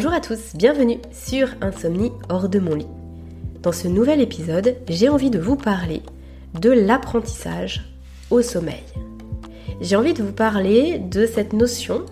Bonjour 0.00 0.12
à 0.12 0.20
tous, 0.20 0.54
bienvenue 0.54 0.98
sur 1.10 1.48
Insomnie 1.60 2.12
hors 2.28 2.48
de 2.48 2.60
mon 2.60 2.76
lit. 2.76 2.86
Dans 3.62 3.72
ce 3.72 3.88
nouvel 3.88 4.20
épisode, 4.20 4.76
j'ai 4.88 5.08
envie 5.08 5.28
de 5.28 5.40
vous 5.40 5.56
parler 5.56 6.02
de 6.54 6.70
l'apprentissage 6.70 7.84
au 8.30 8.40
sommeil. 8.40 8.84
J'ai 9.80 9.96
envie 9.96 10.14
de 10.14 10.22
vous 10.22 10.30
parler 10.30 11.00
de 11.00 11.26
cette 11.26 11.52
notion 11.52 12.06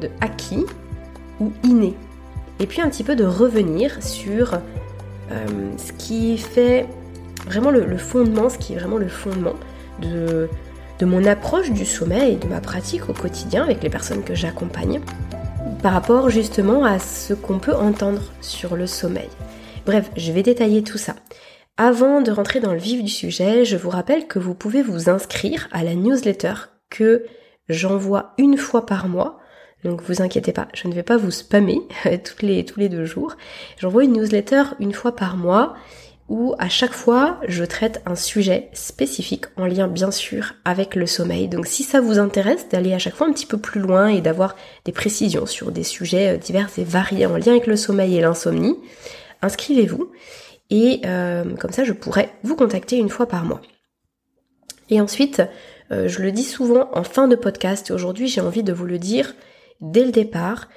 de 0.00 0.10
acquis 0.20 0.66
ou 1.38 1.52
inné. 1.62 1.94
Et 2.58 2.66
puis 2.66 2.80
un 2.80 2.88
petit 2.88 3.04
peu 3.04 3.14
de 3.14 3.24
revenir 3.24 4.02
sur 4.02 4.54
euh, 5.30 5.46
ce 5.76 5.92
qui 5.92 6.38
fait 6.38 6.88
vraiment 7.46 7.70
le, 7.70 7.98
fondement, 7.98 8.48
ce 8.48 8.58
qui 8.58 8.72
est 8.72 8.78
vraiment 8.78 8.98
le 8.98 9.06
fondement 9.06 9.54
de, 10.02 10.48
de 10.98 11.06
mon 11.06 11.24
approche 11.24 11.70
du 11.70 11.86
sommeil 11.86 12.32
et 12.32 12.36
de 12.36 12.48
ma 12.48 12.60
pratique 12.60 13.08
au 13.08 13.12
quotidien 13.12 13.62
avec 13.62 13.80
les 13.80 13.90
personnes 13.90 14.24
que 14.24 14.34
j'accompagne 14.34 15.00
par 15.82 15.92
rapport 15.92 16.30
justement 16.30 16.84
à 16.84 16.98
ce 16.98 17.34
qu'on 17.34 17.58
peut 17.58 17.74
entendre 17.74 18.22
sur 18.40 18.76
le 18.76 18.86
sommeil. 18.86 19.28
Bref, 19.86 20.10
je 20.16 20.32
vais 20.32 20.42
détailler 20.42 20.82
tout 20.82 20.98
ça. 20.98 21.14
Avant 21.76 22.20
de 22.20 22.32
rentrer 22.32 22.60
dans 22.60 22.72
le 22.72 22.78
vif 22.78 23.02
du 23.02 23.10
sujet, 23.10 23.64
je 23.64 23.76
vous 23.76 23.90
rappelle 23.90 24.26
que 24.26 24.38
vous 24.38 24.54
pouvez 24.54 24.82
vous 24.82 25.08
inscrire 25.08 25.68
à 25.70 25.84
la 25.84 25.94
newsletter 25.94 26.54
que 26.90 27.24
j'envoie 27.68 28.34
une 28.38 28.56
fois 28.56 28.84
par 28.84 29.08
mois. 29.08 29.38
Donc 29.84 30.02
vous 30.02 30.20
inquiétez 30.20 30.52
pas, 30.52 30.66
je 30.74 30.88
ne 30.88 30.94
vais 30.94 31.04
pas 31.04 31.16
vous 31.16 31.30
spammer 31.30 31.80
tous 32.24 32.44
les 32.44 32.88
deux 32.88 33.04
jours. 33.04 33.36
J'envoie 33.78 34.04
une 34.04 34.14
newsletter 34.14 34.64
une 34.80 34.92
fois 34.92 35.14
par 35.14 35.36
mois 35.36 35.74
où 36.28 36.54
à 36.58 36.68
chaque 36.68 36.92
fois 36.92 37.40
je 37.48 37.64
traite 37.64 38.02
un 38.06 38.14
sujet 38.14 38.68
spécifique 38.72 39.46
en 39.56 39.66
lien 39.66 39.88
bien 39.88 40.10
sûr 40.10 40.54
avec 40.64 40.94
le 40.94 41.06
sommeil. 41.06 41.48
Donc 41.48 41.66
si 41.66 41.82
ça 41.82 42.00
vous 42.00 42.18
intéresse 42.18 42.68
d'aller 42.68 42.92
à 42.92 42.98
chaque 42.98 43.14
fois 43.14 43.26
un 43.26 43.32
petit 43.32 43.46
peu 43.46 43.58
plus 43.58 43.80
loin 43.80 44.08
et 44.08 44.20
d'avoir 44.20 44.54
des 44.84 44.92
précisions 44.92 45.46
sur 45.46 45.72
des 45.72 45.84
sujets 45.84 46.34
euh, 46.34 46.36
divers 46.36 46.68
et 46.76 46.84
variés 46.84 47.26
en 47.26 47.36
lien 47.36 47.52
avec 47.52 47.66
le 47.66 47.76
sommeil 47.76 48.16
et 48.16 48.20
l'insomnie, 48.20 48.76
inscrivez-vous 49.40 50.12
et 50.70 51.00
euh, 51.06 51.56
comme 51.56 51.72
ça 51.72 51.84
je 51.84 51.92
pourrai 51.92 52.30
vous 52.42 52.56
contacter 52.56 52.98
une 52.98 53.08
fois 53.08 53.26
par 53.26 53.44
mois. 53.44 53.62
Et 54.90 55.00
ensuite, 55.00 55.42
euh, 55.90 56.08
je 56.08 56.20
le 56.20 56.30
dis 56.30 56.44
souvent 56.44 56.90
en 56.92 57.04
fin 57.04 57.28
de 57.28 57.36
podcast 57.36 57.88
et 57.88 57.92
aujourd'hui 57.94 58.28
j'ai 58.28 58.42
envie 58.42 58.62
de 58.62 58.72
vous 58.72 58.86
le 58.86 58.98
dire 58.98 59.34
dès 59.80 60.04
le 60.04 60.12
départ, 60.12 60.68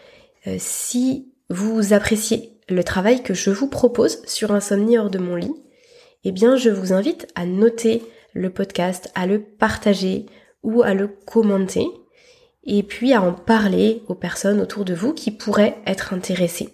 si 0.58 1.32
vous 1.50 1.94
appréciez 1.94 2.51
le 2.70 2.84
travail 2.84 3.24
que 3.24 3.34
je 3.34 3.50
vous 3.50 3.68
propose 3.68 4.22
sur 4.26 4.52
Insomnie 4.52 4.98
hors 4.98 5.10
de 5.10 5.20
mon 5.20 5.36
lit, 5.36 5.54
eh 6.24 6.32
bien 6.32 6.56
je 6.56 6.70
vous 6.70 6.94
invite 6.94 7.28
à 7.36 7.46
noter 7.46 8.04
le 8.34 8.50
podcast, 8.50 9.12
à 9.16 9.28
le 9.28 9.42
partager 9.42 10.26
ou 10.64 10.84
à 10.84 10.94
le 10.94 11.08
commenter 11.08 11.88
et 12.64 12.84
puis 12.84 13.14
à 13.14 13.22
en 13.22 13.34
parler 13.34 14.04
aux 14.08 14.16
personnes 14.16 14.62
autour 14.62 14.86
de 14.86 14.94
vous 14.94 15.14
qui 15.14 15.32
pourraient 15.32 15.78
être 15.86 16.14
intéressées. 16.14 16.70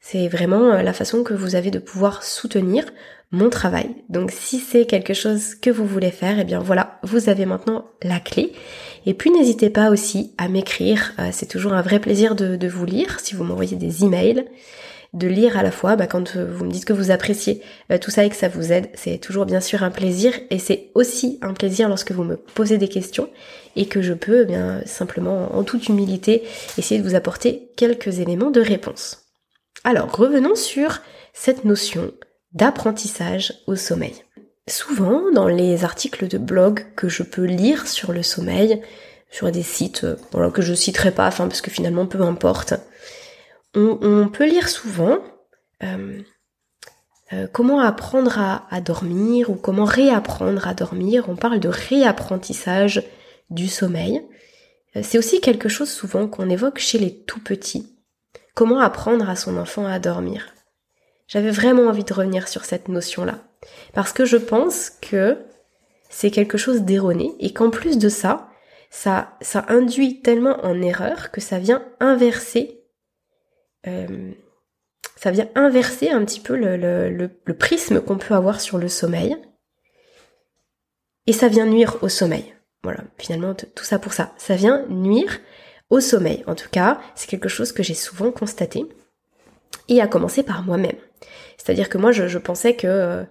C'est 0.00 0.28
vraiment 0.28 0.72
euh, 0.72 0.82
la 0.82 0.94
façon 0.94 1.22
que 1.22 1.34
vous 1.34 1.54
avez 1.54 1.70
de 1.70 1.78
pouvoir 1.78 2.22
soutenir 2.22 2.86
mon 3.32 3.50
travail. 3.50 3.94
Donc 4.08 4.30
si 4.32 4.58
c'est 4.58 4.86
quelque 4.86 5.14
chose 5.14 5.54
que 5.54 5.70
vous 5.70 5.86
voulez 5.86 6.10
faire, 6.10 6.38
eh 6.38 6.44
bien 6.44 6.58
voilà, 6.58 6.98
vous 7.02 7.28
avez 7.28 7.44
maintenant 7.44 7.84
la 8.02 8.18
clé. 8.18 8.52
Et 9.06 9.14
puis 9.14 9.30
n'hésitez 9.30 9.70
pas 9.70 9.90
aussi 9.90 10.32
à 10.38 10.48
m'écrire, 10.48 11.12
euh, 11.18 11.28
c'est 11.32 11.46
toujours 11.46 11.74
un 11.74 11.82
vrai 11.82 12.00
plaisir 12.00 12.34
de, 12.34 12.56
de 12.56 12.68
vous 12.68 12.86
lire 12.86 13.20
si 13.20 13.34
vous 13.34 13.44
m'envoyez 13.44 13.76
des 13.76 14.04
emails 14.04 14.46
de 15.12 15.26
lire 15.26 15.56
à 15.56 15.62
la 15.62 15.70
fois 15.70 15.96
bah, 15.96 16.06
quand 16.06 16.36
euh, 16.36 16.46
vous 16.52 16.64
me 16.64 16.70
dites 16.70 16.84
que 16.84 16.92
vous 16.92 17.10
appréciez 17.10 17.62
euh, 17.90 17.98
tout 17.98 18.10
ça 18.10 18.24
et 18.24 18.30
que 18.30 18.36
ça 18.36 18.48
vous 18.48 18.72
aide. 18.72 18.88
C'est 18.94 19.18
toujours 19.18 19.44
bien 19.44 19.60
sûr 19.60 19.82
un 19.82 19.90
plaisir 19.90 20.32
et 20.50 20.58
c'est 20.58 20.90
aussi 20.94 21.38
un 21.42 21.52
plaisir 21.52 21.88
lorsque 21.88 22.12
vous 22.12 22.22
me 22.22 22.36
posez 22.36 22.78
des 22.78 22.88
questions 22.88 23.28
et 23.76 23.86
que 23.86 24.02
je 24.02 24.12
peux 24.12 24.42
eh 24.42 24.44
bien 24.44 24.82
simplement 24.86 25.56
en 25.56 25.64
toute 25.64 25.88
humilité 25.88 26.44
essayer 26.78 27.00
de 27.00 27.08
vous 27.08 27.14
apporter 27.14 27.70
quelques 27.76 28.20
éléments 28.20 28.50
de 28.50 28.60
réponse. 28.60 29.26
Alors 29.84 30.14
revenons 30.14 30.54
sur 30.54 31.00
cette 31.32 31.64
notion 31.64 32.12
d'apprentissage 32.52 33.54
au 33.66 33.76
sommeil. 33.76 34.14
Souvent 34.68 35.30
dans 35.32 35.48
les 35.48 35.84
articles 35.84 36.28
de 36.28 36.38
blog 36.38 36.84
que 36.94 37.08
je 37.08 37.22
peux 37.22 37.44
lire 37.44 37.88
sur 37.88 38.12
le 38.12 38.22
sommeil, 38.22 38.80
sur 39.30 39.50
des 39.50 39.62
sites 39.62 40.04
euh, 40.04 40.50
que 40.50 40.62
je 40.62 40.74
citerai 40.74 41.12
pas, 41.12 41.26
enfin 41.26 41.48
parce 41.48 41.60
que 41.60 41.70
finalement 41.70 42.06
peu 42.06 42.22
importe, 42.22 42.74
on, 43.74 44.28
peut 44.28 44.46
lire 44.46 44.68
souvent 44.68 45.18
euh, 45.82 46.22
euh, 47.32 47.46
comment 47.52 47.80
apprendre 47.80 48.38
à, 48.38 48.80
dormir 48.80 49.50
ou 49.50 49.54
comment 49.54 49.84
réapprendre 49.84 50.66
à 50.66 50.74
dormir. 50.74 51.26
On 51.28 51.36
parle 51.36 51.60
de 51.60 51.68
réapprentissage 51.68 53.04
du 53.50 53.68
sommeil. 53.68 54.20
Euh, 54.96 55.02
c'est 55.04 55.18
aussi 55.18 55.40
quelque 55.40 55.68
chose 55.68 55.90
souvent 55.90 56.26
qu'on 56.26 56.50
évoque 56.50 56.78
chez 56.78 56.98
les 56.98 57.22
tout 57.22 57.40
petits. 57.40 57.96
Comment 58.54 58.80
apprendre 58.80 59.30
à 59.30 59.36
son 59.36 59.56
enfant 59.56 59.86
à 59.86 60.00
dormir 60.00 60.48
J'avais 61.28 61.52
vraiment 61.52 61.86
envie 61.86 62.04
de 62.04 62.12
revenir 62.12 62.48
sur 62.48 62.64
cette 62.64 62.88
notion-là. 62.88 63.38
Parce 63.94 64.12
que 64.12 64.24
je 64.24 64.36
pense 64.36 64.90
que 64.90 65.38
c'est 66.08 66.32
quelque 66.32 66.58
chose 66.58 66.82
d'erroné 66.82 67.34
et 67.38 67.52
qu'en 67.52 67.70
plus 67.70 67.98
de 67.98 68.08
ça, 68.08 68.48
ça, 68.90 69.36
ça 69.40 69.64
induit 69.68 70.20
tellement 70.20 70.58
en 70.64 70.82
erreur 70.82 71.30
que 71.30 71.40
ça 71.40 71.60
vient 71.60 71.84
inverser 72.00 72.79
euh, 73.86 74.32
ça 75.16 75.30
vient 75.30 75.48
inverser 75.54 76.10
un 76.10 76.24
petit 76.24 76.40
peu 76.40 76.56
le, 76.56 77.52
prisme 77.54 78.00
qu'on 78.00 78.18
peut 78.18 78.34
avoir 78.34 78.60
sur 78.60 78.78
le 78.78 78.88
sommeil. 78.88 79.36
Et 81.26 81.32
ça 81.32 81.48
vient 81.48 81.66
nuire 81.66 81.98
au 82.02 82.08
sommeil. 82.08 82.54
Voilà, 82.82 83.00
finalement, 83.18 83.54
tout 83.54 83.84
ça 83.84 83.98
pour 83.98 84.14
ça. 84.14 84.32
Ça 84.38 84.56
vient 84.56 84.86
nuire 84.88 85.38
au 85.90 86.00
sommeil. 86.00 86.42
En 86.46 86.54
tout 86.54 86.68
cas, 86.70 87.00
c'est 87.14 87.28
quelque 87.28 87.48
chose 87.48 87.72
que 87.72 87.82
j'ai 87.82 87.94
souvent 87.94 88.30
constaté. 88.30 88.86
Et 89.88 90.00
à 90.00 90.06
commencer 90.06 90.42
par 90.42 90.62
moi-même. 90.62 90.96
C'est-à-dire 91.58 91.88
que 91.88 91.98
moi, 91.98 92.12
je, 92.12 92.38
pensais 92.38 92.74
que... 92.74 92.86
Euh, 92.86 93.24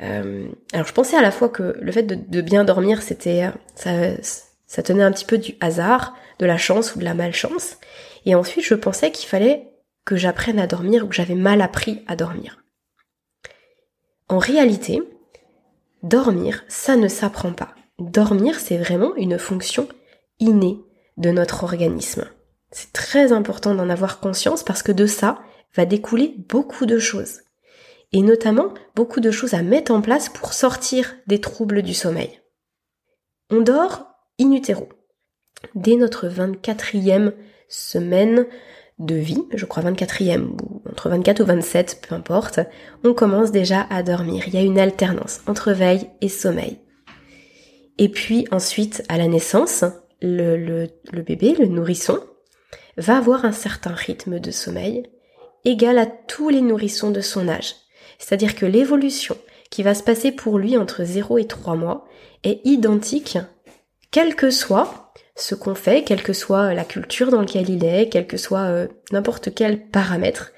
euh, 0.00 0.48
alors, 0.72 0.86
je 0.86 0.94
pensais 0.94 1.16
à 1.16 1.22
la 1.22 1.30
fois 1.30 1.50
que 1.50 1.76
le 1.78 1.92
fait 1.92 2.04
de, 2.04 2.40
bien 2.40 2.64
dormir, 2.64 3.02
c'était... 3.02 3.50
Ça, 3.74 3.90
ça 4.66 4.82
tenait 4.82 5.02
un 5.02 5.12
petit 5.12 5.24
peu 5.24 5.38
du 5.38 5.56
hasard, 5.60 6.16
de 6.38 6.46
la 6.46 6.56
chance 6.56 6.94
ou 6.94 7.00
de 7.00 7.04
la 7.04 7.14
malchance. 7.14 7.76
Et 8.24 8.34
ensuite, 8.34 8.64
je 8.64 8.74
pensais 8.74 9.10
qu'il 9.10 9.28
fallait 9.28 9.68
que 10.08 10.16
j'apprenne 10.16 10.58
à 10.58 10.66
dormir 10.66 11.04
ou 11.04 11.08
que 11.08 11.14
j'avais 11.14 11.34
mal 11.34 11.60
appris 11.60 12.02
à 12.06 12.16
dormir. 12.16 12.64
En 14.30 14.38
réalité, 14.38 15.02
dormir, 16.02 16.64
ça 16.66 16.96
ne 16.96 17.08
s'apprend 17.08 17.52
pas. 17.52 17.74
Dormir, 17.98 18.58
c'est 18.58 18.78
vraiment 18.78 19.14
une 19.16 19.38
fonction 19.38 19.86
innée 20.40 20.80
de 21.18 21.30
notre 21.30 21.62
organisme. 21.62 22.26
C'est 22.70 22.94
très 22.94 23.32
important 23.32 23.74
d'en 23.74 23.90
avoir 23.90 24.18
conscience 24.18 24.62
parce 24.62 24.82
que 24.82 24.92
de 24.92 25.06
ça 25.06 25.42
va 25.74 25.84
découler 25.84 26.36
beaucoup 26.48 26.86
de 26.86 26.98
choses. 26.98 27.42
Et 28.12 28.22
notamment 28.22 28.72
beaucoup 28.96 29.20
de 29.20 29.30
choses 29.30 29.52
à 29.52 29.60
mettre 29.60 29.92
en 29.92 30.00
place 30.00 30.30
pour 30.30 30.54
sortir 30.54 31.16
des 31.26 31.42
troubles 31.42 31.82
du 31.82 31.92
sommeil. 31.92 32.40
On 33.50 33.60
dort 33.60 34.06
in 34.40 34.52
utero. 34.52 34.88
Dès 35.74 35.96
notre 35.96 36.28
24e 36.28 37.34
semaine 37.68 38.46
de 38.98 39.14
vie, 39.14 39.42
je 39.54 39.64
crois 39.64 39.82
24e 39.82 40.48
ou 40.48 40.82
entre 40.90 41.08
24 41.08 41.40
ou 41.40 41.46
27, 41.46 42.04
peu 42.08 42.14
importe, 42.14 42.60
on 43.04 43.14
commence 43.14 43.52
déjà 43.52 43.86
à 43.90 44.02
dormir. 44.02 44.44
Il 44.48 44.54
y 44.54 44.58
a 44.58 44.62
une 44.62 44.78
alternance 44.78 45.40
entre 45.46 45.72
veille 45.72 46.08
et 46.20 46.28
sommeil. 46.28 46.78
Et 47.98 48.08
puis 48.08 48.46
ensuite, 48.50 49.04
à 49.08 49.18
la 49.18 49.28
naissance, 49.28 49.84
le, 50.20 50.88
bébé, 51.12 51.54
le 51.58 51.66
nourrisson, 51.66 52.20
va 52.96 53.18
avoir 53.18 53.44
un 53.44 53.52
certain 53.52 53.92
rythme 53.92 54.40
de 54.40 54.50
sommeil 54.50 55.04
égal 55.64 55.98
à 55.98 56.06
tous 56.06 56.48
les 56.48 56.60
nourrissons 56.60 57.10
de 57.10 57.20
son 57.20 57.48
âge. 57.48 57.74
C'est-à-dire 58.18 58.56
que 58.56 58.66
l'évolution 58.66 59.36
qui 59.70 59.82
va 59.82 59.94
se 59.94 60.02
passer 60.02 60.32
pour 60.32 60.58
lui 60.58 60.76
entre 60.76 61.04
0 61.04 61.38
et 61.38 61.46
3 61.46 61.76
mois 61.76 62.06
est 62.42 62.60
identique, 62.64 63.38
quel 64.10 64.34
que 64.34 64.50
soit 64.50 65.07
ce 65.38 65.54
qu'on 65.54 65.74
fait, 65.74 66.02
quelle 66.02 66.22
que 66.22 66.32
soit 66.32 66.74
la 66.74 66.84
culture 66.84 67.30
dans 67.30 67.40
laquelle 67.40 67.70
il 67.70 67.84
est, 67.84 68.08
quel 68.08 68.26
que 68.26 68.36
soit 68.36 68.66
euh, 68.66 68.88
n'importe 69.12 69.54
quel 69.54 69.86
paramètre. 69.86 70.52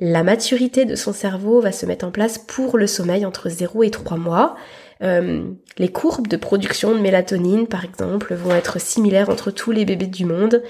La 0.00 0.22
maturité 0.22 0.84
de 0.84 0.96
son 0.96 1.12
cerveau 1.12 1.60
va 1.60 1.72
se 1.72 1.86
mettre 1.86 2.06
en 2.06 2.10
place 2.10 2.38
pour 2.38 2.78
le 2.78 2.86
sommeil 2.86 3.24
entre 3.24 3.48
0 3.48 3.84
et 3.84 3.90
3 3.90 4.16
mois. 4.16 4.56
Euh, 5.02 5.44
les 5.76 5.88
courbes 5.90 6.26
de 6.26 6.36
production 6.36 6.94
de 6.94 7.00
mélatonine, 7.00 7.66
par 7.66 7.84
exemple, 7.84 8.34
vont 8.34 8.54
être 8.54 8.80
similaires 8.80 9.30
entre 9.30 9.50
tous 9.50 9.70
les 9.70 9.84
bébés 9.84 10.06
du 10.06 10.24
monde, 10.24 10.62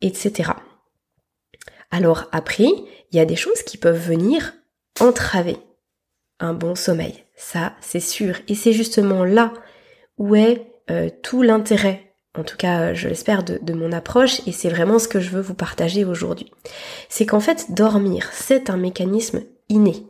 etc. 0.00 0.50
Alors 1.90 2.28
après, 2.32 2.68
il 3.12 3.16
y 3.16 3.20
a 3.20 3.24
des 3.24 3.36
choses 3.36 3.62
qui 3.62 3.76
peuvent 3.76 4.00
venir 4.00 4.54
entraver 5.00 5.56
un 6.40 6.54
bon 6.54 6.74
sommeil. 6.74 7.24
Ça, 7.36 7.74
c'est 7.80 8.00
sûr. 8.00 8.36
Et 8.48 8.54
c'est 8.54 8.72
justement 8.72 9.24
là 9.24 9.52
où 10.18 10.34
est 10.34 10.66
euh, 10.90 11.08
tout 11.22 11.42
l'intérêt 11.42 12.09
en 12.38 12.44
tout 12.44 12.56
cas 12.56 12.94
je 12.94 13.08
l'espère, 13.08 13.42
de, 13.42 13.72
mon 13.72 13.92
approche, 13.92 14.40
et 14.46 14.52
c'est 14.52 14.68
vraiment 14.68 14.98
ce 14.98 15.08
que 15.08 15.20
je 15.20 15.30
veux 15.30 15.40
vous 15.40 15.54
partager 15.54 16.04
aujourd'hui. 16.04 16.50
C'est 17.08 17.26
qu'en 17.26 17.40
fait, 17.40 17.72
dormir, 17.72 18.28
c'est 18.32 18.70
un 18.70 18.76
mécanisme 18.76 19.42
inné. 19.68 20.06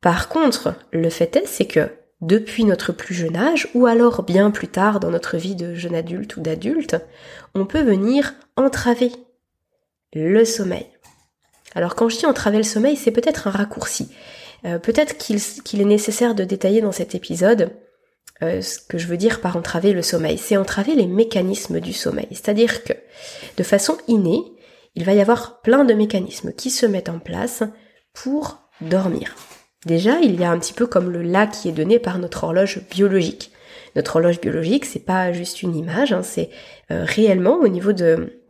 Par 0.00 0.28
contre, 0.28 0.74
le 0.92 1.10
fait 1.10 1.36
est, 1.36 1.46
c'est 1.46 1.66
que 1.66 1.90
depuis 2.20 2.64
notre 2.64 2.92
plus 2.92 3.14
jeune 3.14 3.36
âge, 3.36 3.68
ou 3.74 3.86
alors 3.86 4.22
bien 4.22 4.50
plus 4.50 4.68
tard 4.68 5.00
dans 5.00 5.10
notre 5.10 5.36
vie 5.36 5.56
de 5.56 5.74
jeune 5.74 5.94
adulte 5.94 6.36
ou 6.36 6.40
d'adulte, 6.40 6.96
on 7.54 7.66
peut 7.66 7.82
venir 7.82 8.34
entraver 8.56 9.10
le 10.14 10.44
sommeil. 10.44 10.86
Alors 11.74 11.94
quand 11.94 12.08
je 12.08 12.18
dis 12.18 12.26
entraver 12.26 12.58
le 12.58 12.62
sommeil, 12.62 12.96
c'est 12.96 13.10
peut-être 13.10 13.48
un 13.48 13.50
raccourci. 13.50 14.10
Euh, 14.64 14.78
peut-être 14.78 15.16
qu'il 15.18 15.80
est 15.80 15.84
nécessaire 15.84 16.34
de 16.34 16.44
détailler 16.44 16.80
dans 16.80 16.92
cet 16.92 17.14
épisode 17.14 17.70
euh, 18.42 18.60
ce 18.60 18.78
que 18.78 18.98
je 18.98 19.06
veux 19.06 19.16
dire 19.16 19.40
par 19.40 19.56
entraver 19.56 19.92
le 19.92 20.02
sommeil. 20.02 20.38
C'est 20.38 20.56
entraver 20.56 20.94
les 20.94 21.06
mécanismes 21.06 21.80
du 21.80 21.92
sommeil. 21.92 22.28
C'est-à-dire 22.30 22.84
que 22.84 22.92
de 23.56 23.62
façon 23.62 23.96
innée, 24.08 24.42
il 24.94 25.04
va 25.04 25.14
y 25.14 25.20
avoir 25.20 25.60
plein 25.60 25.84
de 25.84 25.94
mécanismes 25.94 26.52
qui 26.52 26.70
se 26.70 26.86
mettent 26.86 27.08
en 27.08 27.18
place 27.18 27.62
pour 28.12 28.58
dormir. 28.80 29.34
Déjà, 29.86 30.20
il 30.20 30.38
y 30.40 30.44
a 30.44 30.50
un 30.50 30.58
petit 30.58 30.72
peu 30.72 30.86
comme 30.86 31.10
le 31.10 31.22
là 31.22 31.46
qui 31.46 31.68
est 31.68 31.72
donné 31.72 31.98
par 31.98 32.18
notre 32.18 32.44
horloge 32.44 32.82
biologique. 32.90 33.52
Notre 33.96 34.16
horloge 34.16 34.40
biologique, 34.40 34.84
c'est 34.84 35.04
pas 35.04 35.32
juste 35.32 35.62
une 35.62 35.76
image, 35.76 36.12
hein, 36.12 36.22
c'est 36.22 36.50
euh, 36.90 37.04
réellement 37.04 37.56
au 37.56 37.68
niveau 37.68 37.92
de, 37.92 38.41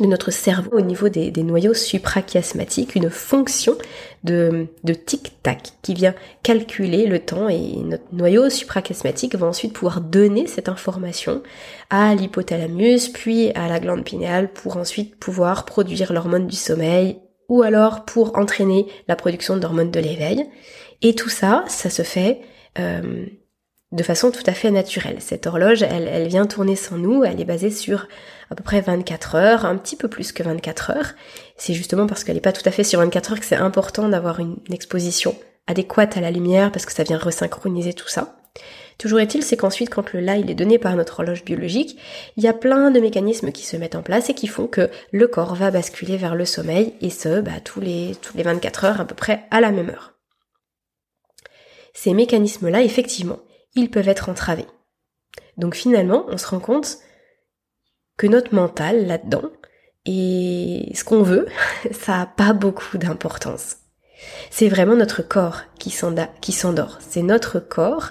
de 0.00 0.06
notre 0.06 0.30
cerveau, 0.30 0.70
au 0.72 0.80
niveau 0.80 1.08
des, 1.08 1.30
noyaux 1.42 1.74
suprachiasmatiques, 1.74 2.94
une 2.94 3.10
fonction 3.10 3.76
de, 4.24 4.66
de 4.82 4.94
tic-tac 4.94 5.72
qui 5.82 5.94
vient 5.94 6.14
calculer 6.42 7.06
le 7.06 7.20
temps 7.20 7.48
et 7.48 7.76
notre 7.76 8.04
noyau 8.12 8.50
suprachiasmatique 8.50 9.34
va 9.34 9.46
ensuite 9.46 9.72
pouvoir 9.72 10.00
donner 10.00 10.46
cette 10.46 10.68
information 10.68 11.42
à 11.90 12.14
l'hypothalamus 12.14 13.08
puis 13.12 13.50
à 13.50 13.68
la 13.68 13.80
glande 13.80 14.04
pinéale 14.04 14.50
pour 14.52 14.76
ensuite 14.76 15.16
pouvoir 15.16 15.64
produire 15.64 16.12
l'hormone 16.12 16.46
du 16.46 16.56
sommeil 16.56 17.18
ou 17.48 17.62
alors 17.62 18.04
pour 18.04 18.38
entraîner 18.38 18.86
la 19.08 19.16
production 19.16 19.56
d'hormones 19.56 19.90
de 19.90 20.00
l'éveil. 20.00 20.44
Et 21.02 21.14
tout 21.14 21.28
ça, 21.28 21.64
ça 21.68 21.90
se 21.90 22.02
fait 22.02 22.40
euh, 22.78 23.26
de 23.94 24.02
façon 24.02 24.32
tout 24.32 24.42
à 24.46 24.52
fait 24.52 24.72
naturelle. 24.72 25.18
Cette 25.20 25.46
horloge, 25.46 25.82
elle, 25.84 26.26
vient 26.26 26.46
tourner 26.46 26.74
sans 26.74 26.98
nous, 26.98 27.22
elle 27.22 27.40
est 27.40 27.44
basée 27.44 27.70
sur 27.70 28.08
à 28.50 28.56
peu 28.56 28.64
près 28.64 28.80
24 28.80 29.36
heures, 29.36 29.64
un 29.64 29.76
petit 29.76 29.94
peu 29.94 30.08
plus 30.08 30.32
que 30.32 30.42
24 30.42 30.90
heures. 30.90 31.12
C'est 31.56 31.74
justement 31.74 32.06
parce 32.08 32.24
qu'elle 32.24 32.34
n'est 32.34 32.40
pas 32.40 32.52
tout 32.52 32.68
à 32.68 32.72
fait 32.72 32.82
sur 32.82 32.98
24 32.98 33.32
heures 33.32 33.40
que 33.40 33.46
c'est 33.46 33.54
important 33.54 34.08
d'avoir 34.08 34.40
une, 34.40 34.56
exposition 34.72 35.36
adéquate 35.68 36.16
à 36.16 36.20
la 36.20 36.32
lumière 36.32 36.72
parce 36.72 36.86
que 36.86 36.92
ça 36.92 37.04
vient 37.04 37.18
resynchroniser 37.18 37.94
tout 37.94 38.08
ça. 38.08 38.36
Toujours 38.98 39.20
est-il, 39.20 39.42
c'est 39.42 39.56
qu'ensuite, 39.56 39.90
quand 39.90 40.12
le 40.12 40.20
là 40.20 40.36
il 40.36 40.50
est 40.50 40.54
donné 40.54 40.78
par 40.78 40.94
notre 40.96 41.20
horloge 41.20 41.44
biologique, 41.44 41.96
il 42.36 42.42
y 42.42 42.48
a 42.48 42.52
plein 42.52 42.90
de 42.90 43.00
mécanismes 43.00 43.52
qui 43.52 43.64
se 43.64 43.76
mettent 43.76 43.96
en 43.96 44.02
place 44.02 44.28
et 44.28 44.34
qui 44.34 44.48
font 44.48 44.66
que 44.66 44.90
le 45.12 45.28
corps 45.28 45.54
va 45.54 45.70
basculer 45.70 46.16
vers 46.16 46.34
le 46.34 46.44
sommeil, 46.44 46.94
et 47.00 47.10
ce, 47.10 47.40
bah, 47.40 47.60
tous 47.64 47.80
les 47.80 48.16
24 48.34 48.84
heures 48.84 49.00
à 49.00 49.04
peu 49.04 49.14
près 49.14 49.44
à 49.50 49.60
la 49.60 49.70
même 49.70 49.90
heure. 49.90 50.14
Ces 51.92 52.12
mécanismes-là, 52.12 52.82
effectivement, 52.82 53.38
ils 53.74 53.90
peuvent 53.90 54.08
être 54.08 54.28
entravés. 54.28 54.66
Donc 55.56 55.74
finalement, 55.74 56.24
on 56.28 56.38
se 56.38 56.46
rend 56.46 56.60
compte 56.60 56.98
que 58.16 58.26
notre 58.26 58.54
mental 58.54 59.06
là-dedans 59.06 59.50
et 60.06 60.92
ce 60.94 61.04
qu'on 61.04 61.22
veut, 61.22 61.46
ça 61.92 62.20
a 62.20 62.26
pas 62.26 62.52
beaucoup 62.52 62.98
d'importance. 62.98 63.78
C'est 64.50 64.68
vraiment 64.68 64.96
notre 64.96 65.22
corps 65.22 65.62
qui 65.78 65.90
s'endort. 65.90 66.98
C'est 67.00 67.22
notre 67.22 67.58
corps 67.60 68.10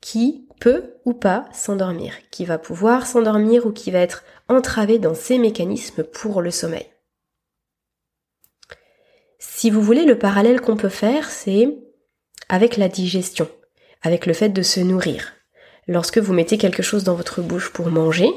qui 0.00 0.48
peut 0.60 0.94
ou 1.04 1.12
pas 1.12 1.46
s'endormir, 1.52 2.14
qui 2.30 2.44
va 2.44 2.58
pouvoir 2.58 3.06
s'endormir 3.06 3.66
ou 3.66 3.72
qui 3.72 3.90
va 3.90 4.00
être 4.00 4.24
entravé 4.48 4.98
dans 4.98 5.14
ses 5.14 5.38
mécanismes 5.38 6.04
pour 6.04 6.42
le 6.42 6.50
sommeil. 6.50 6.86
Si 9.38 9.70
vous 9.70 9.82
voulez, 9.82 10.04
le 10.04 10.18
parallèle 10.18 10.60
qu'on 10.60 10.76
peut 10.76 10.88
faire, 10.88 11.30
c'est 11.30 11.76
avec 12.48 12.76
la 12.76 12.88
digestion 12.88 13.48
avec 14.04 14.26
le 14.26 14.32
fait 14.32 14.50
de 14.50 14.62
se 14.62 14.78
nourrir. 14.78 15.32
Lorsque 15.88 16.18
vous 16.18 16.32
mettez 16.32 16.56
quelque 16.56 16.82
chose 16.82 17.02
dans 17.02 17.14
votre 17.14 17.42
bouche 17.42 17.72
pour 17.72 17.88
manger, 17.88 18.28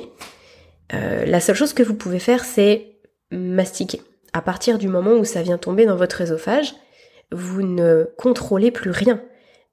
euh, 0.93 1.25
la 1.25 1.39
seule 1.39 1.55
chose 1.55 1.73
que 1.73 1.83
vous 1.83 1.93
pouvez 1.93 2.19
faire, 2.19 2.43
c'est 2.43 2.97
mastiquer. 3.31 4.01
À 4.33 4.41
partir 4.41 4.77
du 4.77 4.87
moment 4.87 5.13
où 5.13 5.25
ça 5.25 5.43
vient 5.43 5.57
tomber 5.57 5.85
dans 5.85 5.95
votre 5.95 6.21
œsophage, 6.21 6.73
vous 7.31 7.61
ne 7.61 8.09
contrôlez 8.17 8.71
plus 8.71 8.91
rien 8.91 9.21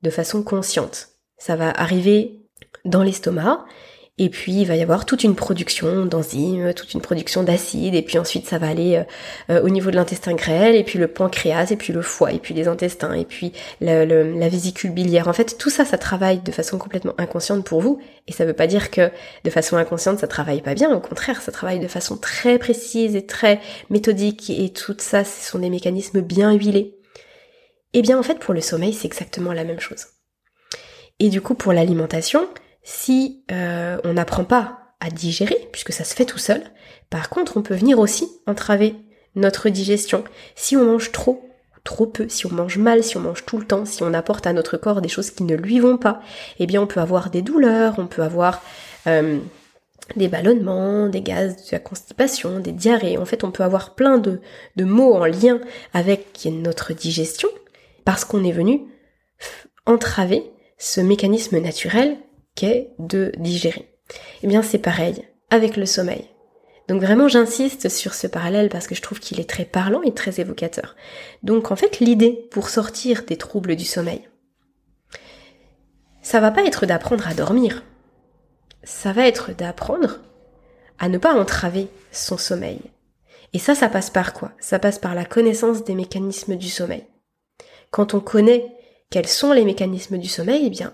de 0.03 0.11
façon 0.11 0.43
consciente. 0.43 1.09
Ça 1.39 1.57
va 1.57 1.71
arriver 1.71 2.41
dans 2.85 3.03
l'estomac 3.03 3.65
et 4.17 4.29
puis 4.29 4.53
il 4.53 4.65
va 4.65 4.77
y 4.77 4.83
avoir 4.83 5.07
toute 5.07 5.25
une 5.25 5.35
production 5.35 6.07
d'enzymes, 6.07 6.73
toute 6.75 6.95
une 6.95 7.01
production 7.01 7.43
d'acides, 7.43 7.97
et 7.97 8.03
puis 8.03 8.17
ensuite 8.17 8.47
ça 8.47 8.59
va 8.59 8.69
aller 8.69 9.03
euh, 9.51 9.61
au 9.63 9.69
niveau 9.71 9.91
de 9.91 9.97
l'intestin 9.97 10.35
grêle, 10.35 10.77
et 10.77 10.85
puis 10.85 11.01
le 11.01 11.09
pancréas, 11.09 11.73
et 11.73 11.77
puis 11.77 11.93
le 11.93 12.01
foie, 12.01 12.33
et 12.33 12.39
puis 12.39 12.55
les 12.55 12.69
intestins, 12.69 13.13
et 13.13 13.25
puis 13.25 13.53
la 13.81 14.49
vésicule 14.49 14.93
biliaire. 14.93 15.27
En 15.27 15.33
fait, 15.33 15.59
tout 15.59 15.71
ça, 15.71 15.85
ça 15.85 15.99
travaille 15.99 16.41
de 16.41 16.53
façon 16.53 16.79
complètement 16.79 17.15
inconsciente 17.19 17.65
pour 17.65 17.81
vous, 17.81 18.01
et 18.29 18.33
ça 18.33 18.45
veut 18.45 18.53
pas 18.53 18.69
dire 18.69 18.93
que 18.93 19.11
de 19.43 19.51
façon 19.51 19.77
inconsciente 19.77 20.21
ça 20.21 20.29
travaille 20.29 20.63
pas 20.63 20.75
bien, 20.75 20.95
au 20.95 21.01
contraire, 21.01 21.43
ça 21.43 21.51
travaille 21.51 21.81
de 21.81 21.89
façon 21.89 22.17
très 22.17 22.59
précise 22.59 23.17
et 23.17 23.27
très 23.27 23.61
méthodique, 23.91 24.49
et 24.49 24.73
tout 24.73 24.95
ça, 24.99 25.25
ce 25.25 25.51
sont 25.51 25.59
des 25.59 25.71
mécanismes 25.71 26.21
bien 26.21 26.53
huilés. 26.53 26.95
Et 27.93 27.99
eh 27.99 28.03
bien 28.03 28.19
en 28.19 28.23
fait, 28.23 28.39
pour 28.39 28.55
le 28.55 28.61
sommeil, 28.61 28.93
c'est 28.93 29.07
exactement 29.07 29.53
la 29.53 29.65
même 29.65 29.79
chose. 29.81 30.07
Et 31.21 31.29
du 31.29 31.41
coup, 31.41 31.55
pour 31.55 31.73
l'alimentation, 31.73 32.49
si 32.85 33.43
euh, 33.51 33.99
on 34.05 34.13
n'apprend 34.13 34.45
pas 34.45 34.79
à 35.01 35.11
digérer, 35.11 35.69
puisque 35.73 35.93
ça 35.93 36.05
se 36.05 36.15
fait 36.15 36.27
tout 36.27 36.39
seul, 36.39 36.63
par 37.11 37.29
contre, 37.29 37.57
on 37.57 37.63
peut 37.63 37.75
venir 37.75 37.99
aussi 37.99 38.29
entraver 38.47 38.95
notre 39.35 39.69
digestion. 39.69 40.23
Si 40.55 40.77
on 40.77 40.85
mange 40.85 41.11
trop, 41.11 41.49
trop 41.83 42.07
peu, 42.07 42.29
si 42.29 42.47
on 42.47 42.51
mange 42.51 42.79
mal, 42.79 43.03
si 43.03 43.17
on 43.17 43.21
mange 43.21 43.45
tout 43.45 43.59
le 43.59 43.67
temps, 43.67 43.85
si 43.85 44.03
on 44.03 44.15
apporte 44.15 44.47
à 44.47 44.53
notre 44.53 44.77
corps 44.77 45.01
des 45.01 45.09
choses 45.09 45.31
qui 45.31 45.45
ne 45.45 45.57
lui 45.57 45.81
vont 45.81 45.97
pas, 45.97 46.21
eh 46.59 46.67
bien 46.67 46.81
on 46.81 46.87
peut 46.87 47.01
avoir 47.01 47.31
des 47.31 47.43
douleurs, 47.43 47.95
on 47.99 48.07
peut 48.07 48.23
avoir 48.23 48.63
euh, 49.07 49.39
des 50.17 50.29
ballonnements, 50.29 51.09
des 51.09 51.23
gaz, 51.23 51.57
de 51.57 51.73
la 51.73 51.79
constipation, 51.79 52.61
des 52.61 52.73
diarrhées. 52.73 53.19
En 53.19 53.25
fait, 53.25 53.45
on 53.45 53.51
peut 53.51 53.65
avoir 53.65 53.95
plein 53.95 54.19
de, 54.19 54.41
de 54.77 54.85
mots 54.85 55.15
en 55.15 55.25
lien 55.25 55.61
avec 55.93 56.47
notre 56.47 56.93
digestion 56.93 57.49
parce 58.05 58.25
qu'on 58.25 58.45
est 58.45 58.53
venu 58.53 58.83
entraver 59.87 60.51
ce 60.79 61.01
mécanisme 61.01 61.59
naturel 61.59 62.19
qu'est 62.55 62.93
de 62.99 63.33
digérer. 63.39 63.97
Eh 64.43 64.47
bien 64.47 64.63
c'est 64.63 64.79
pareil 64.79 65.25
avec 65.51 65.77
le 65.77 65.87
sommeil. 65.87 66.29
Donc 66.89 67.01
vraiment 67.01 67.29
j'insiste 67.29 67.89
sur 67.89 68.15
ce 68.15 68.27
parallèle 68.27 68.69
parce 68.69 68.87
que 68.87 68.95
je 68.95 69.03
trouve 69.03 69.21
qu'il 69.21 69.41
est 69.41 69.49
très 69.49 69.65
parlant 69.65 70.03
et 70.03 70.13
très 70.13 70.41
évocateur. 70.41 70.97
Donc 71.43 71.71
en 71.71 71.77
fait 71.77 72.01
l'idée 72.01 72.49
pour 72.51 72.69
sortir 72.69 73.25
des 73.25 73.37
troubles 73.37 73.77
du 73.77 73.85
sommeil, 73.85 74.29
ça 76.21 76.41
va 76.41 76.51
pas 76.51 76.65
être 76.65 76.87
d'apprendre 76.87 77.29
à 77.29 77.35
dormir. 77.35 77.85
Ça 78.83 79.13
va 79.13 79.27
être 79.27 79.55
d'apprendre 79.55 80.21
à 80.99 81.09
ne 81.09 81.19
pas 81.19 81.35
entraver 81.35 81.89
son 82.13 82.39
sommeil. 82.39 82.81
Et 83.53 83.59
ça, 83.59 83.75
ça 83.75 83.89
passe 83.89 84.11
par 84.11 84.33
quoi? 84.33 84.53
Ça 84.59 84.79
passe 84.79 84.99
par 84.99 85.15
la 85.15 85.25
connaissance 85.25 85.85
des 85.85 85.95
mécanismes 85.95 86.57
du 86.57 86.69
sommeil. 86.69 87.07
Quand 87.91 88.15
on 88.15 88.21
connaît 88.21 88.75
quels 89.11 89.29
sont 89.29 89.53
les 89.53 89.65
mécanismes 89.65 90.19
du 90.19 90.29
sommeil, 90.29 90.65
eh 90.67 90.71
bien, 90.71 90.93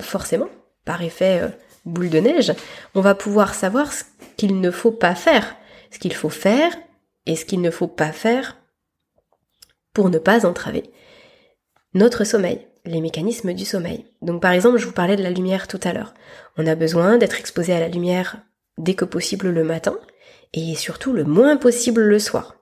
forcément, 0.00 0.48
par 0.84 1.02
effet 1.02 1.40
euh, 1.42 1.48
boule 1.84 2.10
de 2.10 2.18
neige, 2.18 2.52
on 2.94 3.00
va 3.00 3.14
pouvoir 3.14 3.54
savoir 3.54 3.92
ce 3.92 4.04
qu'il 4.36 4.60
ne 4.60 4.70
faut 4.70 4.92
pas 4.92 5.14
faire, 5.14 5.56
ce 5.90 5.98
qu'il 5.98 6.14
faut 6.14 6.30
faire 6.30 6.72
et 7.26 7.36
ce 7.36 7.44
qu'il 7.44 7.60
ne 7.60 7.70
faut 7.70 7.88
pas 7.88 8.12
faire 8.12 8.58
pour 9.92 10.10
ne 10.10 10.18
pas 10.18 10.46
entraver 10.46 10.90
notre 11.94 12.24
sommeil, 12.24 12.66
les 12.84 13.00
mécanismes 13.00 13.54
du 13.54 13.64
sommeil. 13.64 14.04
Donc 14.20 14.42
par 14.42 14.52
exemple, 14.52 14.78
je 14.78 14.86
vous 14.86 14.92
parlais 14.92 15.16
de 15.16 15.22
la 15.22 15.30
lumière 15.30 15.68
tout 15.68 15.80
à 15.84 15.92
l'heure. 15.92 16.12
On 16.56 16.66
a 16.66 16.74
besoin 16.74 17.18
d'être 17.18 17.38
exposé 17.38 17.72
à 17.72 17.80
la 17.80 17.88
lumière 17.88 18.38
dès 18.78 18.94
que 18.94 19.04
possible 19.04 19.50
le 19.50 19.64
matin 19.64 19.96
et 20.52 20.74
surtout 20.74 21.12
le 21.12 21.24
moins 21.24 21.56
possible 21.56 22.02
le 22.02 22.18
soir. 22.18 22.56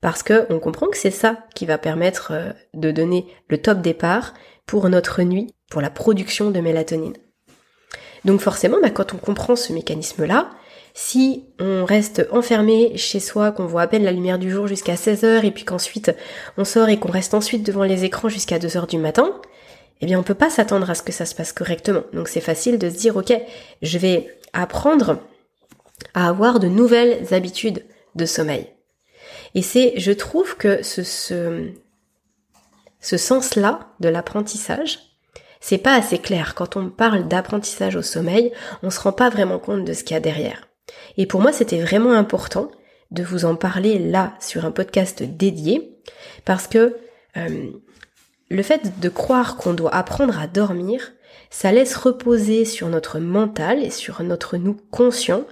Parce 0.00 0.22
que 0.22 0.46
on 0.50 0.60
comprend 0.60 0.86
que 0.86 0.96
c'est 0.96 1.10
ça 1.10 1.46
qui 1.54 1.66
va 1.66 1.78
permettre 1.78 2.32
euh, 2.32 2.52
de 2.74 2.90
donner 2.90 3.26
le 3.48 3.58
top 3.58 3.80
départ 3.80 4.34
pour 4.66 4.88
notre 4.88 5.22
nuit, 5.22 5.54
pour 5.70 5.80
la 5.80 5.90
production 5.90 6.50
de 6.50 6.60
mélatonine. 6.60 7.16
Donc 8.26 8.40
forcément, 8.40 8.76
bah, 8.82 8.90
quand 8.90 9.14
on 9.14 9.16
comprend 9.16 9.56
ce 9.56 9.72
mécanisme-là, 9.72 10.50
si 10.92 11.44
on 11.58 11.84
reste 11.84 12.26
enfermé 12.30 12.96
chez 12.96 13.20
soi, 13.20 13.52
qu'on 13.52 13.66
voit 13.66 13.82
à 13.82 13.86
peine 13.86 14.04
la 14.04 14.12
lumière 14.12 14.38
du 14.38 14.50
jour 14.50 14.66
jusqu'à 14.66 14.94
16h 14.94 15.44
et 15.44 15.50
puis 15.50 15.64
qu'ensuite 15.64 16.14
on 16.58 16.64
sort 16.64 16.88
et 16.88 16.98
qu'on 16.98 17.10
reste 17.10 17.34
ensuite 17.34 17.64
devant 17.64 17.84
les 17.84 18.04
écrans 18.04 18.28
jusqu'à 18.28 18.58
2h 18.58 18.88
du 18.88 18.98
matin, 18.98 19.40
eh 20.00 20.06
bien 20.06 20.18
on 20.18 20.22
peut 20.22 20.34
pas 20.34 20.50
s'attendre 20.50 20.90
à 20.90 20.94
ce 20.94 21.02
que 21.02 21.12
ça 21.12 21.24
se 21.24 21.34
passe 21.34 21.52
correctement. 21.52 22.02
Donc 22.12 22.28
c'est 22.28 22.40
facile 22.40 22.78
de 22.78 22.90
se 22.90 22.96
dire 22.96 23.16
ok, 23.16 23.32
je 23.82 23.98
vais 23.98 24.38
apprendre 24.52 25.18
à 26.14 26.28
avoir 26.28 26.60
de 26.60 26.68
nouvelles 26.68 27.32
habitudes 27.32 27.84
de 28.14 28.26
sommeil. 28.26 28.66
Et 29.54 29.62
c'est, 29.62 29.94
je 29.96 30.12
trouve 30.12 30.56
que 30.56 30.82
ce, 30.82 31.72
sens-là 33.00 33.80
de 34.00 34.08
l'apprentissage, 34.08 35.05
c'est 35.68 35.78
pas 35.78 35.96
assez 35.96 36.18
clair. 36.18 36.54
Quand 36.54 36.76
on 36.76 36.90
parle 36.90 37.26
d'apprentissage 37.26 37.96
au 37.96 38.02
sommeil, 38.02 38.52
on 38.84 38.90
se 38.90 39.00
rend 39.00 39.10
pas 39.10 39.30
vraiment 39.30 39.58
compte 39.58 39.84
de 39.84 39.94
ce 39.94 40.04
qu'il 40.04 40.14
y 40.14 40.16
a 40.16 40.20
derrière. 40.20 40.68
Et 41.16 41.26
pour 41.26 41.40
moi, 41.40 41.52
c'était 41.52 41.80
vraiment 41.80 42.12
important 42.12 42.70
de 43.10 43.24
vous 43.24 43.44
en 43.44 43.56
parler 43.56 43.98
là 43.98 44.34
sur 44.38 44.64
un 44.64 44.70
podcast 44.70 45.24
dédié 45.24 45.98
parce 46.44 46.68
que 46.68 46.94
euh, 47.36 47.66
le 48.48 48.62
fait 48.62 49.00
de 49.00 49.08
croire 49.08 49.56
qu'on 49.56 49.74
doit 49.74 49.92
apprendre 49.92 50.38
à 50.38 50.46
dormir, 50.46 51.14
ça 51.50 51.72
laisse 51.72 51.96
reposer 51.96 52.64
sur 52.64 52.88
notre 52.88 53.18
mental 53.18 53.82
et 53.82 53.90
sur 53.90 54.22
notre 54.22 54.58
nous 54.58 54.76
conscient 54.92 55.46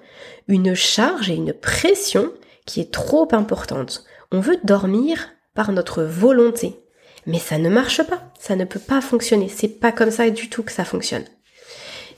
une 0.47 0.77
charge 0.77 1.29
et 1.29 1.35
une 1.35 1.53
pression 1.53 2.31
qui 2.67 2.81
est 2.81 2.93
trop 2.93 3.27
importante. 3.33 4.05
On 4.31 4.39
veut 4.39 4.61
dormir 4.63 5.31
par 5.57 5.73
notre 5.73 6.05
volonté. 6.05 6.84
Mais 7.27 7.39
ça 7.39 7.59
ne 7.59 7.69
marche 7.69 8.03
pas, 8.03 8.23
ça 8.39 8.57
ne 8.57 8.65
peut 8.65 8.81
pas 8.81 9.01
fonctionner, 9.01 9.49
c'est 9.49 9.81
pas 9.81 9.93
comme 9.93 10.11
ça 10.11 10.29
du 10.31 10.49
tout 10.49 10.63
que 10.63 10.73
ça 10.73 10.85
fonctionne. 10.85 11.25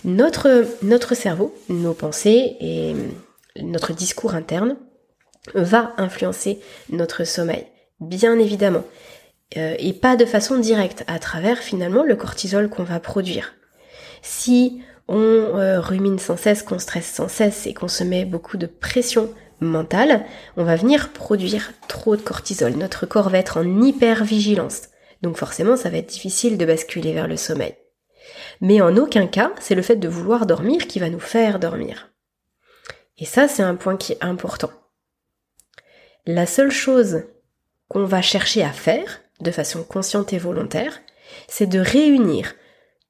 Notre, 0.04 0.66
notre 0.82 1.14
cerveau, 1.14 1.54
nos 1.68 1.94
pensées 1.94 2.56
et 2.60 2.94
notre 3.60 3.92
discours 3.92 4.34
interne 4.34 4.76
va 5.54 5.92
influencer 5.96 6.60
notre 6.90 7.24
sommeil, 7.24 7.66
bien 8.00 8.38
évidemment. 8.38 8.84
Euh, 9.56 9.76
et 9.78 9.92
pas 9.92 10.16
de 10.16 10.24
façon 10.24 10.58
directe, 10.58 11.04
à 11.06 11.18
travers 11.18 11.58
finalement 11.58 12.02
le 12.02 12.16
cortisol 12.16 12.68
qu'on 12.68 12.82
va 12.82 12.98
produire. 12.98 13.54
Si 14.22 14.80
on 15.08 15.18
euh, 15.18 15.80
rumine 15.80 16.18
sans 16.18 16.36
cesse, 16.36 16.62
qu'on 16.62 16.80
stresse 16.80 17.06
sans 17.06 17.28
cesse 17.28 17.66
et 17.66 17.74
qu'on 17.74 17.88
se 17.88 18.02
met 18.02 18.24
beaucoup 18.24 18.56
de 18.56 18.66
pression 18.66 19.32
mentale, 19.60 20.26
on 20.56 20.64
va 20.64 20.76
venir 20.76 21.12
produire 21.12 21.72
trop 21.86 22.16
de 22.16 22.22
cortisol. 22.22 22.72
Notre 22.72 23.06
corps 23.06 23.30
va 23.30 23.38
être 23.38 23.58
en 23.58 23.82
hypervigilance. 23.82 24.82
Donc 25.22 25.36
forcément, 25.36 25.76
ça 25.76 25.90
va 25.90 25.98
être 25.98 26.08
difficile 26.08 26.58
de 26.58 26.66
basculer 26.66 27.12
vers 27.12 27.28
le 27.28 27.36
sommeil. 27.36 27.74
Mais 28.60 28.80
en 28.80 28.96
aucun 28.96 29.26
cas, 29.26 29.52
c'est 29.60 29.74
le 29.74 29.82
fait 29.82 29.96
de 29.96 30.08
vouloir 30.08 30.46
dormir 30.46 30.86
qui 30.86 30.98
va 30.98 31.10
nous 31.10 31.20
faire 31.20 31.58
dormir. 31.58 32.10
Et 33.18 33.24
ça, 33.24 33.48
c'est 33.48 33.62
un 33.62 33.76
point 33.76 33.96
qui 33.96 34.12
est 34.12 34.24
important. 34.24 34.70
La 36.26 36.46
seule 36.46 36.70
chose 36.70 37.22
qu'on 37.88 38.04
va 38.04 38.20
chercher 38.20 38.62
à 38.62 38.72
faire, 38.72 39.20
de 39.40 39.50
façon 39.50 39.84
consciente 39.84 40.32
et 40.32 40.38
volontaire, 40.38 41.00
c'est 41.48 41.66
de 41.66 41.78
réunir 41.78 42.54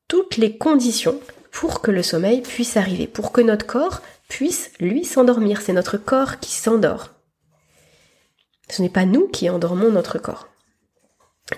toutes 0.08 0.36
les 0.36 0.56
conditions 0.56 1.20
pour 1.50 1.80
que 1.80 1.90
le 1.90 2.02
sommeil 2.02 2.42
puisse 2.42 2.76
arriver, 2.76 3.06
pour 3.06 3.32
que 3.32 3.40
notre 3.40 3.66
corps 3.66 4.02
puisse, 4.28 4.70
lui, 4.78 5.04
s'endormir. 5.04 5.60
C'est 5.60 5.72
notre 5.72 5.96
corps 5.96 6.38
qui 6.38 6.52
s'endort. 6.52 7.14
Ce 8.68 8.82
n'est 8.82 8.90
pas 8.90 9.06
nous 9.06 9.28
qui 9.28 9.48
endormons 9.48 9.90
notre 9.90 10.18
corps. 10.18 10.48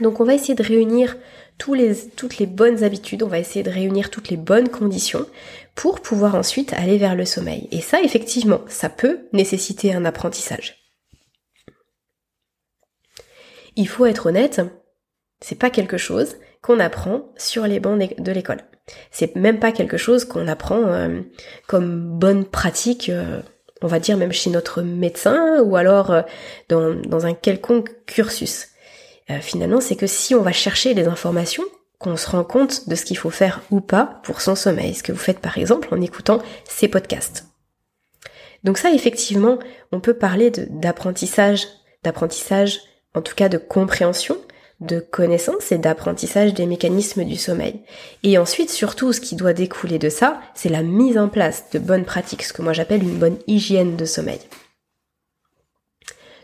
Donc 0.01 0.21
on 0.21 0.25
va 0.25 0.35
essayer 0.35 0.55
de 0.55 0.63
réunir 0.63 1.17
toutes 1.57 2.39
les 2.39 2.47
bonnes 2.47 2.85
habitudes, 2.85 3.23
on 3.23 3.29
va 3.29 3.39
essayer 3.39 3.63
de 3.63 3.71
réunir 3.71 4.11
toutes 4.11 4.29
les 4.29 4.37
bonnes 4.37 4.69
conditions 4.69 5.27
pour 5.75 6.01
pouvoir 6.01 6.35
ensuite 6.35 6.73
aller 6.75 6.99
vers 6.99 7.17
le 7.17 7.25
sommeil. 7.25 7.69
Et 7.73 7.81
ça, 7.81 8.01
effectivement, 8.01 8.61
ça 8.69 8.89
peut 8.89 9.21
nécessiter 9.33 9.93
un 9.93 10.05
apprentissage. 10.05 10.77
Il 13.77 13.89
faut 13.89 14.07
être 14.07 14.27
honnête, 14.27 14.61
c'est 15.41 15.59
pas 15.59 15.71
quelque 15.71 15.99
chose 15.99 16.37
qu'on 16.63 16.81
apprend 16.81 17.33
sur 17.37 17.67
les 17.67 17.81
bancs 17.81 17.99
de 18.19 18.33
l'école. 18.33 18.59
C'est 19.11 19.37
même 19.37 19.59
pas 19.59 19.73
quelque 19.73 19.97
chose 19.97 20.25
qu'on 20.25 20.49
apprend 20.49 20.83
euh, 20.87 21.21
comme 21.67 22.19
bonne 22.19 22.45
pratique, 22.45 23.09
euh, 23.09 23.41
on 23.83 23.87
va 23.87 24.01
dire 24.01 24.17
même 24.17 24.33
chez 24.33 24.51
notre 24.51 24.83
médecin 24.83 25.61
ou 25.63 25.77
alors 25.77 26.11
euh, 26.11 26.23
dans, 26.69 27.27
un 27.27 27.35
quelconque 27.35 27.91
cursus. 28.07 28.69
Finalement, 29.41 29.81
c'est 29.81 29.97
que 29.97 30.07
si 30.07 30.35
on 30.35 30.43
va 30.43 30.53
chercher 30.53 30.95
des 30.95 31.07
informations, 31.07 31.65
qu'on 31.99 32.17
se 32.17 32.31
rend 32.31 32.45
compte 32.45 32.89
de 32.89 32.95
ce 32.95 33.05
qu'il 33.05 33.19
faut 33.19 33.31
faire 33.31 33.61
ou 33.71 33.81
pas 33.81 34.21
pour 34.23 34.41
son 34.41 34.55
sommeil, 34.55 34.95
ce 34.95 35.03
que 35.03 35.13
vous 35.13 35.19
faites 35.19 35.41
par 35.41 35.59
exemple 35.59 35.89
en 35.93 36.01
écoutant 36.01 36.41
ces 36.69 36.89
podcasts. 36.89 37.47
Donc 38.65 38.79
ça, 38.79 38.93
effectivement, 38.93 39.59
on 39.93 40.01
peut 40.01 40.15
parler 40.15 40.51
d'apprentissage, 40.51 41.67
d'apprentissage, 42.03 42.81
en 43.15 43.23
tout 43.23 43.35
cas 43.35 43.49
de 43.49 43.59
compréhension, 43.59 44.37
de 44.81 45.01
connaissance 45.01 45.73
et 45.73 45.79
d'apprentissage 45.79 46.55
des 46.55 46.67
mécanismes 46.67 47.25
du 47.25 47.37
sommeil. 47.37 47.81
Et 48.23 48.39
ensuite, 48.39 48.71
surtout, 48.71 49.13
ce 49.13 49.21
qui 49.21 49.35
doit 49.35 49.53
découler 49.53 49.99
de 49.99 50.09
ça, 50.09 50.41
c'est 50.55 50.69
la 50.69 50.83
mise 50.83 51.19
en 51.19 51.29
place 51.29 51.65
de 51.73 51.81
bonnes 51.81 52.05
pratiques, 52.05 52.45
ce 52.45 52.53
que 52.53 52.63
moi 52.63 52.73
j'appelle 52.73 53.03
une 53.03 53.19
bonne 53.19 53.39
hygiène 53.49 53.97
de 53.97 54.05
sommeil. 54.05 54.39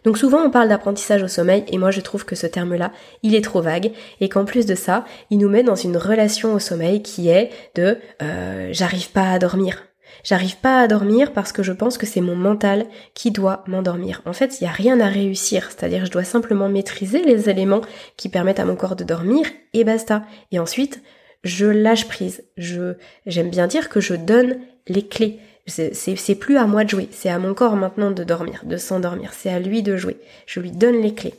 Donc 0.04 0.18
souvent 0.18 0.42
on 0.42 0.50
parle 0.50 0.68
d'apprentissage 0.68 1.22
au 1.22 1.28
sommeil 1.28 1.64
et 1.68 1.78
moi 1.78 1.90
je 1.90 2.00
trouve 2.00 2.24
que 2.24 2.36
ce 2.36 2.46
terme-là, 2.46 2.92
il 3.22 3.34
est 3.34 3.44
trop 3.44 3.62
vague 3.62 3.92
et 4.20 4.28
qu'en 4.28 4.44
plus 4.44 4.66
de 4.66 4.74
ça, 4.74 5.04
il 5.30 5.38
nous 5.38 5.48
met 5.48 5.62
dans 5.62 5.74
une 5.74 5.96
relation 5.96 6.54
au 6.54 6.58
sommeil 6.58 7.02
qui 7.02 7.28
est 7.28 7.50
de 7.74 7.98
euh, 8.22 8.68
j'arrive 8.72 9.10
pas 9.10 9.30
à 9.30 9.38
dormir. 9.38 9.82
J'arrive 10.22 10.56
pas 10.58 10.80
à 10.80 10.86
dormir 10.86 11.32
parce 11.32 11.52
que 11.52 11.62
je 11.62 11.72
pense 11.72 11.98
que 11.98 12.06
c'est 12.06 12.20
mon 12.20 12.36
mental 12.36 12.86
qui 13.14 13.30
doit 13.30 13.64
m'endormir. 13.66 14.22
En 14.26 14.32
fait, 14.32 14.60
il 14.60 14.64
n'y 14.64 14.70
a 14.70 14.72
rien 14.72 15.00
à 15.00 15.08
réussir, 15.08 15.70
c'est-à-dire 15.70 16.06
je 16.06 16.10
dois 16.10 16.24
simplement 16.24 16.68
maîtriser 16.68 17.22
les 17.22 17.50
éléments 17.50 17.82
qui 18.16 18.28
permettent 18.28 18.60
à 18.60 18.64
mon 18.64 18.76
corps 18.76 18.96
de 18.96 19.04
dormir 19.04 19.46
et 19.72 19.84
basta. 19.84 20.22
Et 20.52 20.58
ensuite, 20.58 21.02
je 21.42 21.66
lâche 21.66 22.08
prise. 22.08 22.44
Je 22.56 22.94
j'aime 23.26 23.50
bien 23.50 23.66
dire 23.66 23.88
que 23.88 24.00
je 24.00 24.14
donne 24.14 24.58
les 24.88 25.06
clés. 25.06 25.40
C'est 25.66 26.34
plus 26.34 26.58
à 26.58 26.66
moi 26.66 26.84
de 26.84 26.90
jouer, 26.90 27.08
c'est 27.10 27.30
à 27.30 27.38
mon 27.38 27.54
corps 27.54 27.76
maintenant 27.76 28.10
de 28.10 28.22
dormir, 28.22 28.60
de 28.64 28.76
s'endormir, 28.76 29.32
c'est 29.32 29.50
à 29.50 29.58
lui 29.58 29.82
de 29.82 29.96
jouer. 29.96 30.18
Je 30.46 30.60
lui 30.60 30.70
donne 30.70 31.00
les 31.00 31.14
clés. 31.14 31.34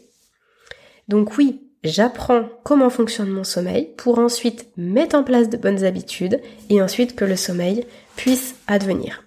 Donc 1.07 1.37
oui, 1.37 1.61
j'apprends 1.83 2.49
comment 2.63 2.89
fonctionne 2.89 3.29
mon 3.29 3.43
sommeil 3.43 3.93
pour 3.97 4.17
ensuite 4.17 4.67
mettre 4.77 5.15
en 5.15 5.23
place 5.23 5.49
de 5.49 5.57
bonnes 5.57 5.83
habitudes 5.83 6.41
et 6.69 6.81
ensuite 6.81 7.15
que 7.15 7.25
le 7.25 7.35
sommeil 7.35 7.85
puisse 8.15 8.55
advenir. 8.67 9.23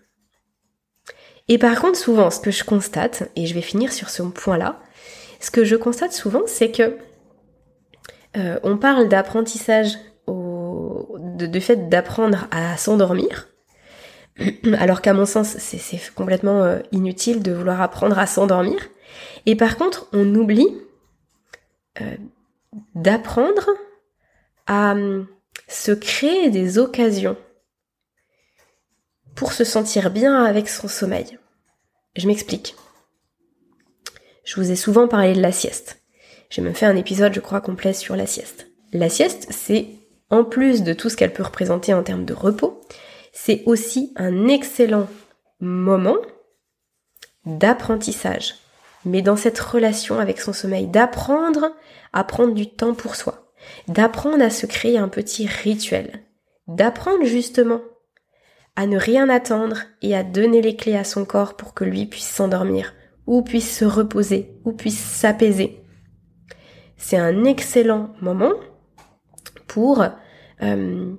Et 1.49 1.59
par 1.59 1.81
contre, 1.81 1.99
souvent, 1.99 2.31
ce 2.31 2.41
que 2.41 2.51
je 2.51 2.65
constate, 2.65 3.31
et 3.37 3.47
je 3.47 3.55
vais 3.55 3.63
finir 3.63 3.93
sur 3.93 4.11
ce 4.11 4.23
point-là, 4.23 4.81
ce 5.41 5.51
que 5.51 5.65
je 5.65 5.77
constate 5.77 6.13
souvent, 6.13 6.43
c'est 6.47 6.71
que 6.71 6.99
euh, 8.37 8.59
on 8.63 8.77
parle 8.77 9.09
d'apprentissage, 9.09 9.97
au, 10.27 11.17
de, 11.19 11.61
fait 11.61 11.89
d'apprendre 11.89 12.47
à 12.51 12.77
s'endormir, 12.77 13.49
alors 14.79 15.03
qu'à 15.03 15.15
mon 15.15 15.27
sens, 15.27 15.57
c'est 15.59 16.15
complètement 16.15 16.63
euh, 16.63 16.81
inutile 16.93 17.43
de 17.43 17.53
vouloir 17.53 17.81
apprendre 17.81 18.19
à 18.19 18.27
s'endormir. 18.27 18.79
Et 19.47 19.57
par 19.57 19.77
contre, 19.77 20.09
on 20.13 20.35
oublie 20.35 20.69
euh, 22.01 22.17
d'apprendre 22.95 23.71
à 24.67 24.93
hum, 24.93 25.27
se 25.67 25.93
créer 25.93 26.51
des 26.51 26.79
occasions 26.79 27.37
pour 29.35 29.53
se 29.53 29.65
sentir 29.65 30.11
bien 30.11 30.45
avec 30.45 30.69
son 30.69 30.89
sommeil. 30.89 31.39
Je 32.17 32.27
m'explique. 32.27 32.75
Je 34.45 34.57
vous 34.57 34.71
ai 34.71 34.77
souvent 34.77 35.09
parlé 35.09 35.35
de 35.35 35.41
la 35.41 35.53
sieste. 35.53 36.03
J'ai 36.51 36.63
même 36.63 36.75
fait 36.75 36.87
un 36.87 36.97
épisode, 36.97 37.35
je 37.35 37.41
crois, 37.41 37.61
complet 37.61 37.93
sur 37.93 38.17
la 38.17 38.27
sieste. 38.27 38.67
La 38.93 39.09
sieste, 39.11 39.47
c'est, 39.51 39.89
en 40.31 40.45
plus 40.45 40.83
de 40.83 40.95
tout 40.95 41.11
ce 41.11 41.17
qu'elle 41.17 41.33
peut 41.33 41.43
représenter 41.43 41.93
en 41.93 42.03
termes 42.03 42.25
de 42.25 42.33
repos, 42.33 42.81
c'est 43.41 43.63
aussi 43.67 44.13
un 44.17 44.49
excellent 44.49 45.07
moment 45.61 46.19
d'apprentissage, 47.47 48.57
mais 49.05 49.23
dans 49.23 49.37
cette 49.37 49.61
relation 49.61 50.19
avec 50.19 50.41
son 50.41 50.53
sommeil, 50.53 50.89
d'apprendre 50.89 51.71
à 52.13 52.25
prendre 52.25 52.53
du 52.53 52.69
temps 52.69 52.95
pour 52.95 53.15
soi, 53.15 53.53
d'apprendre 53.87 54.43
à 54.43 54.51
se 54.51 54.67
créer 54.67 54.99
un 54.99 55.09
petit 55.09 55.47
rituel, 55.47 56.25
d'apprendre 56.67 57.25
justement 57.25 57.81
à 58.75 58.87
ne 58.87 58.99
rien 58.99 59.29
attendre 59.29 59.83
et 60.03 60.17
à 60.17 60.25
donner 60.25 60.61
les 60.61 60.75
clés 60.75 60.97
à 60.97 61.05
son 61.05 61.25
corps 61.25 61.57
pour 61.57 61.75
que 61.75 61.85
lui 61.85 62.07
puisse 62.07 62.29
s'endormir, 62.29 62.93
ou 63.29 63.43
puisse 63.43 63.73
se 63.73 63.85
reposer, 63.85 64.53
ou 64.65 64.73
puisse 64.73 64.99
s'apaiser. 64.99 65.81
C'est 66.97 67.19
un 67.19 67.45
excellent 67.45 68.13
moment 68.21 68.53
pour, 69.69 70.05
euh, 70.61 71.13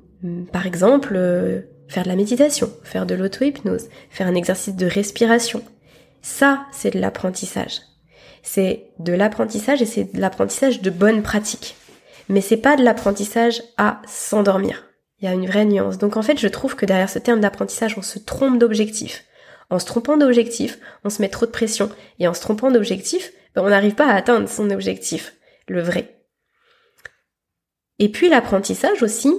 par 0.52 0.68
exemple, 0.68 1.14
euh, 1.16 1.62
faire 1.90 2.04
de 2.04 2.08
la 2.08 2.16
méditation, 2.16 2.72
faire 2.84 3.06
de 3.06 3.16
l'auto-hypnose, 3.16 3.90
faire 4.10 4.28
un 4.28 4.36
exercice 4.36 4.76
de 4.76 4.86
respiration. 4.86 5.64
Ça, 6.22 6.66
c'est 6.72 6.94
de 6.94 7.00
l'apprentissage. 7.00 7.82
C'est 8.44 8.92
de 9.00 9.12
l'apprentissage 9.12 9.82
et 9.82 9.86
c'est 9.86 10.14
de 10.14 10.22
l'apprentissage 10.22 10.82
de 10.82 10.90
bonnes 10.90 11.24
pratiques. 11.24 11.76
Mais 12.30 12.42
c'est 12.42 12.58
pas 12.58 12.78
de 12.78 12.84
l'apprentissage 12.84 13.62
à 13.78 14.02
s'endormir. 14.08 14.86
Il 15.20 15.26
y 15.26 15.28
a 15.28 15.34
une 15.34 15.48
vraie 15.48 15.66
nuance. 15.66 15.98
Donc 15.98 16.16
en 16.16 16.22
fait, 16.22 16.40
je 16.40 16.48
trouve 16.48 16.76
que 16.76 16.86
derrière 16.86 17.10
ce 17.10 17.20
terme 17.20 17.42
d'apprentissage, 17.42 17.98
on 17.98 18.02
se 18.02 18.20
trompe 18.20 18.60
d'objectif. 18.60 19.26
En 19.70 19.80
se 19.80 19.86
trompant 19.86 20.18
d'objectif, 20.18 20.80
on 21.04 21.10
se 21.10 21.22
met 21.22 21.30
trop 21.30 21.46
de 21.46 21.52
pression. 21.52 21.90
Et 22.20 22.28
en 22.28 22.34
se 22.34 22.42
trompant 22.42 22.72
d'objectif, 22.72 23.32
ben, 23.56 23.64
on 23.64 23.70
n'arrive 23.70 23.96
pas 23.96 24.08
à 24.08 24.16
atteindre 24.16 24.48
son 24.48 24.70
objectif, 24.70 25.36
le 25.68 25.82
vrai. 25.82 26.20
Et 27.98 28.10
puis 28.10 28.30
l'apprentissage 28.30 29.04
aussi, 29.04 29.34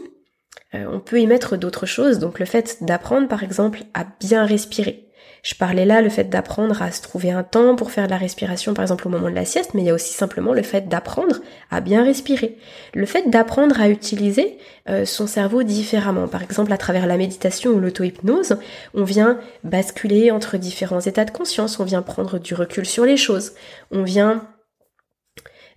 euh, 0.74 0.86
on 0.90 1.00
peut 1.00 1.20
y 1.20 1.26
mettre 1.26 1.56
d'autres 1.56 1.86
choses, 1.86 2.18
donc 2.18 2.38
le 2.38 2.46
fait 2.46 2.78
d'apprendre 2.82 3.28
par 3.28 3.42
exemple 3.42 3.80
à 3.94 4.04
bien 4.20 4.44
respirer. 4.44 5.06
Je 5.42 5.54
parlais 5.54 5.86
là 5.86 6.02
le 6.02 6.10
fait 6.10 6.24
d'apprendre 6.24 6.82
à 6.82 6.90
se 6.90 7.00
trouver 7.00 7.30
un 7.30 7.42
temps 7.42 7.74
pour 7.74 7.90
faire 7.90 8.06
de 8.06 8.10
la 8.10 8.18
respiration 8.18 8.74
par 8.74 8.82
exemple 8.82 9.06
au 9.06 9.10
moment 9.10 9.30
de 9.30 9.34
la 9.34 9.44
sieste, 9.46 9.72
mais 9.74 9.80
il 9.82 9.86
y 9.86 9.90
a 9.90 9.94
aussi 9.94 10.12
simplement 10.12 10.52
le 10.52 10.62
fait 10.62 10.88
d'apprendre 10.88 11.36
à 11.70 11.80
bien 11.80 12.04
respirer. 12.04 12.58
Le 12.94 13.06
fait 13.06 13.30
d'apprendre 13.30 13.80
à 13.80 13.88
utiliser 13.88 14.58
euh, 14.88 15.04
son 15.06 15.26
cerveau 15.26 15.62
différemment. 15.62 16.28
Par 16.28 16.42
exemple 16.42 16.72
à 16.72 16.78
travers 16.78 17.06
la 17.06 17.16
méditation 17.16 17.70
ou 17.70 17.80
l'auto-hypnose, 17.80 18.58
on 18.94 19.04
vient 19.04 19.40
basculer 19.64 20.30
entre 20.30 20.58
différents 20.58 21.00
états 21.00 21.24
de 21.24 21.30
conscience, 21.30 21.80
on 21.80 21.84
vient 21.84 22.02
prendre 22.02 22.38
du 22.38 22.54
recul 22.54 22.84
sur 22.84 23.04
les 23.04 23.16
choses, 23.16 23.52
on 23.90 24.02
vient... 24.02 24.46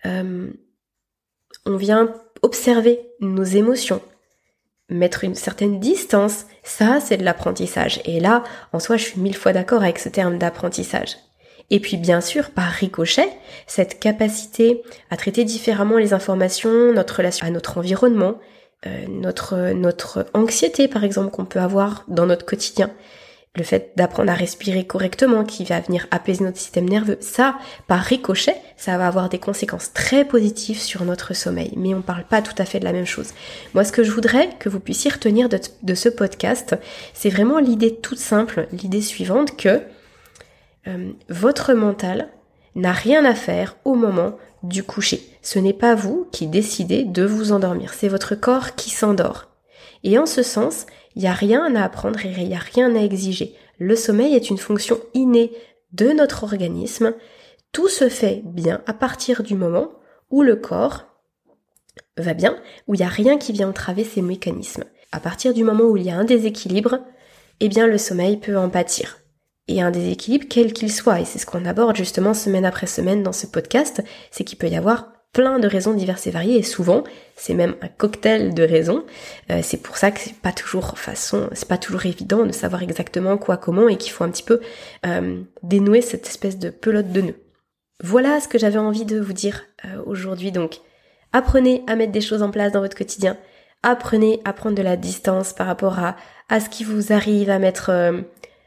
Euh, 0.05 0.49
on 1.65 1.77
vient 1.77 2.13
observer 2.41 2.99
nos 3.21 3.43
émotions, 3.43 4.01
mettre 4.93 5.23
une 5.23 5.35
certaine 5.35 5.79
distance, 5.79 6.45
ça 6.63 6.99
c'est 6.99 7.17
de 7.17 7.23
l'apprentissage. 7.23 8.01
Et 8.05 8.19
là, 8.19 8.43
en 8.71 8.79
soi, 8.79 8.97
je 8.97 9.03
suis 9.03 9.19
mille 9.19 9.35
fois 9.35 9.53
d'accord 9.53 9.83
avec 9.83 9.99
ce 9.99 10.09
terme 10.09 10.37
d'apprentissage. 10.37 11.17
Et 11.69 11.79
puis 11.79 11.97
bien 11.97 12.21
sûr, 12.21 12.51
par 12.51 12.69
ricochet, 12.69 13.29
cette 13.67 13.99
capacité 13.99 14.83
à 15.09 15.17
traiter 15.17 15.43
différemment 15.45 15.97
les 15.97 16.13
informations, 16.13 16.93
notre 16.93 17.17
relation 17.17 17.47
à 17.47 17.49
notre 17.49 17.77
environnement, 17.77 18.35
euh, 18.85 19.05
notre, 19.07 19.71
notre 19.71 20.27
anxiété 20.33 20.87
par 20.87 21.03
exemple 21.03 21.31
qu'on 21.31 21.45
peut 21.45 21.61
avoir 21.61 22.03
dans 22.07 22.25
notre 22.25 22.45
quotidien, 22.45 22.91
le 23.55 23.63
fait 23.63 23.91
d'apprendre 23.95 24.31
à 24.31 24.35
respirer 24.35 24.85
correctement 24.85 25.43
qui 25.43 25.63
va 25.63 25.79
venir 25.79 26.07
apaiser 26.09 26.43
notre 26.43 26.57
système 26.57 26.89
nerveux, 26.89 27.17
ça, 27.19 27.57
par 27.87 27.99
ricochet, 27.99 28.55
ça 28.77 28.97
va 28.97 29.07
avoir 29.07 29.29
des 29.29 29.37
conséquences 29.37 29.93
très 29.93 30.25
positives 30.25 30.79
sur 30.79 31.05
notre 31.05 31.35
sommeil. 31.35 31.71
Mais 31.77 31.93
on 31.93 32.01
parle 32.01 32.23
pas 32.23 32.41
tout 32.41 32.55
à 32.57 32.65
fait 32.65 32.79
de 32.79 32.85
la 32.85 32.93
même 32.93 33.05
chose. 33.05 33.33
Moi, 33.75 33.83
ce 33.83 33.91
que 33.91 34.03
je 34.03 34.11
voudrais 34.11 34.49
que 34.57 34.69
vous 34.69 34.79
puissiez 34.79 35.11
retenir 35.11 35.49
de, 35.49 35.59
de 35.83 35.93
ce 35.93 36.09
podcast, 36.09 36.75
c'est 37.13 37.29
vraiment 37.29 37.59
l'idée 37.59 37.95
toute 37.95 38.17
simple, 38.17 38.67
l'idée 38.71 39.01
suivante 39.01 39.55
que 39.55 39.81
euh, 40.87 41.11
votre 41.29 41.73
mental 41.73 42.29
n'a 42.75 42.91
rien 42.91 43.23
à 43.23 43.35
faire 43.35 43.77
au 43.85 43.93
moment 43.93 44.35
du 44.63 44.83
coucher. 44.83 45.21
Ce 45.43 45.59
n'est 45.59 45.73
pas 45.73 45.93
vous 45.93 46.27
qui 46.31 46.47
décidez 46.47 47.03
de 47.03 47.23
vous 47.23 47.51
endormir, 47.51 47.93
c'est 47.93 48.07
votre 48.07 48.33
corps 48.33 48.73
qui 48.75 48.89
s'endort. 48.89 49.49
Et 50.03 50.17
en 50.17 50.25
ce 50.25 50.43
sens, 50.43 50.85
il 51.15 51.21
n'y 51.21 51.27
a 51.27 51.33
rien 51.33 51.75
à 51.75 51.83
apprendre 51.83 52.25
et 52.25 52.33
il 52.37 52.47
n'y 52.47 52.55
a 52.55 52.59
rien 52.59 52.95
à 52.95 53.01
exiger. 53.01 53.55
Le 53.77 53.95
sommeil 53.95 54.35
est 54.35 54.49
une 54.49 54.57
fonction 54.57 54.99
innée 55.13 55.51
de 55.91 56.11
notre 56.11 56.43
organisme. 56.43 57.13
Tout 57.71 57.87
se 57.87 58.09
fait 58.09 58.41
bien 58.45 58.81
à 58.87 58.93
partir 58.93 59.43
du 59.43 59.55
moment 59.55 59.91
où 60.29 60.41
le 60.41 60.55
corps 60.55 61.05
va 62.17 62.33
bien, 62.33 62.57
où 62.87 62.95
il 62.95 62.99
n'y 62.99 63.05
a 63.05 63.09
rien 63.09 63.37
qui 63.37 63.51
vient 63.51 63.69
entraver 63.69 64.03
ces 64.03 64.21
mécanismes. 64.21 64.83
À 65.11 65.19
partir 65.19 65.53
du 65.53 65.63
moment 65.63 65.83
où 65.83 65.97
il 65.97 66.03
y 66.03 66.09
a 66.09 66.17
un 66.17 66.23
déséquilibre, 66.23 66.99
eh 67.59 67.69
bien 67.69 67.87
le 67.87 67.97
sommeil 67.97 68.37
peut 68.37 68.57
en 68.57 68.69
pâtir. 68.69 69.19
Et 69.67 69.81
un 69.81 69.91
déséquilibre 69.91 70.45
quel 70.49 70.73
qu'il 70.73 70.91
soit, 70.91 71.21
et 71.21 71.25
c'est 71.25 71.39
ce 71.39 71.45
qu'on 71.45 71.65
aborde 71.65 71.95
justement 71.95 72.33
semaine 72.33 72.65
après 72.65 72.87
semaine 72.87 73.23
dans 73.23 73.31
ce 73.31 73.47
podcast, 73.47 74.03
c'est 74.31 74.43
qu'il 74.43 74.57
peut 74.57 74.67
y 74.67 74.75
avoir 74.75 75.12
plein 75.33 75.57
de 75.57 75.67
raisons 75.67 75.93
diverses 75.93 76.27
et 76.27 76.31
variées 76.31 76.57
et 76.57 76.63
souvent 76.63 77.03
c'est 77.35 77.55
même 77.55 77.75
un 77.81 77.87
cocktail 77.87 78.53
de 78.53 78.63
raisons. 78.63 79.03
Euh, 79.51 79.59
c'est 79.63 79.81
pour 79.81 79.97
ça 79.97 80.11
que 80.11 80.19
c'est 80.19 80.35
pas 80.35 80.51
toujours 80.51 80.97
façon, 80.97 81.49
c'est 81.53 81.67
pas 81.67 81.79
toujours 81.79 82.05
évident 82.05 82.45
de 82.45 82.51
savoir 82.51 82.83
exactement 82.83 83.37
quoi, 83.37 83.57
comment 83.57 83.89
et 83.89 83.97
qu'il 83.97 84.11
faut 84.11 84.23
un 84.23 84.29
petit 84.29 84.43
peu 84.43 84.61
euh, 85.05 85.41
dénouer 85.63 86.01
cette 86.01 86.27
espèce 86.27 86.59
de 86.59 86.69
pelote 86.69 87.11
de 87.11 87.21
nœuds. 87.21 87.39
Voilà 88.03 88.39
ce 88.39 88.47
que 88.47 88.59
j'avais 88.59 88.77
envie 88.77 89.05
de 89.05 89.19
vous 89.19 89.33
dire 89.33 89.63
euh, 89.85 90.01
aujourd'hui. 90.05 90.51
Donc 90.51 90.77
apprenez 91.33 91.83
à 91.87 91.95
mettre 91.95 92.11
des 92.11 92.21
choses 92.21 92.43
en 92.43 92.51
place 92.51 92.71
dans 92.71 92.81
votre 92.81 92.97
quotidien. 92.97 93.35
Apprenez 93.81 94.39
à 94.45 94.53
prendre 94.53 94.75
de 94.75 94.83
la 94.83 94.95
distance 94.95 95.51
par 95.51 95.67
rapport 95.67 95.99
à, 95.99 96.15
à 96.47 96.59
ce 96.59 96.69
qui 96.69 96.83
vous 96.83 97.11
arrive, 97.11 97.49
à 97.49 97.59
mettre, 97.59 97.91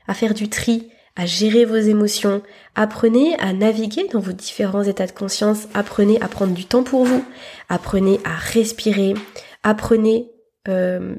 à 0.07 0.13
faire 0.13 0.35
du 0.35 0.51
tri, 0.51 0.91
à 1.17 1.25
gérer 1.25 1.65
vos 1.65 1.77
émotions, 1.77 2.43
apprenez 2.75 3.35
à 3.41 3.55
naviguer 3.55 4.07
dans 4.13 4.21
vos 4.21 4.33
différents 4.33 4.83
états 4.83 5.07
de 5.07 5.13
conscience, 5.13 5.67
apprenez 5.73 6.21
à 6.21 6.29
prendre 6.29 6.53
du 6.53 6.67
temps 6.67 6.83
pour 6.85 7.05
vous, 7.05 7.25
apprenez 7.71 8.21
à 8.25 8.37
respirer, 8.37 9.15
apprenez 9.63 10.31
euh, 10.69 11.17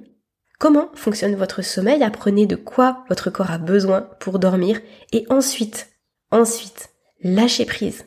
comment 0.60 0.90
fonctionne 0.94 1.36
votre 1.36 1.64
sommeil, 1.64 2.04
apprenez 2.04 2.46
de 2.46 2.56
quoi 2.56 3.06
votre 3.10 3.32
corps 3.32 3.50
a 3.50 3.58
besoin 3.58 4.02
pour 4.20 4.38
dormir. 4.38 4.80
Et 5.14 5.26
ensuite, 5.30 5.90
ensuite, 6.30 6.92
lâchez 7.24 7.66
prise, 7.66 8.06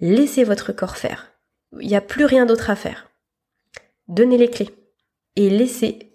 laissez 0.00 0.44
votre 0.44 0.72
corps 0.72 0.96
faire. 0.96 1.32
Il 1.78 1.88
n'y 1.88 1.96
a 1.96 2.00
plus 2.00 2.24
rien 2.24 2.46
d'autre 2.46 2.70
à 2.70 2.76
faire. 2.76 3.10
Donnez 4.08 4.38
les 4.38 4.48
clés 4.48 4.70
et 5.36 5.50
laissez 5.50 6.14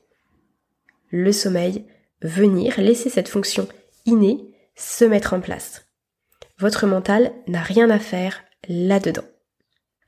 le 1.11 1.31
sommeil 1.31 1.85
venir, 2.23 2.73
laissez 2.79 3.11
cette 3.11 3.29
fonction 3.29 3.67
innée 4.07 4.52
se 4.75 5.05
mettre 5.05 5.33
en 5.33 5.41
place. 5.41 5.85
Votre 6.59 6.87
mental 6.87 7.31
n'a 7.47 7.61
rien 7.61 7.89
à 7.89 7.99
faire 7.99 8.43
là-dedans. 8.67 9.23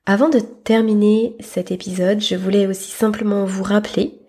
Avant 0.06 0.30
de 0.30 0.40
terminer 0.40 1.36
cet 1.40 1.72
épisode, 1.72 2.22
je 2.22 2.36
voulais 2.36 2.68
aussi 2.68 2.92
simplement 2.92 3.46
vous 3.46 3.64
rappeler 3.64 4.20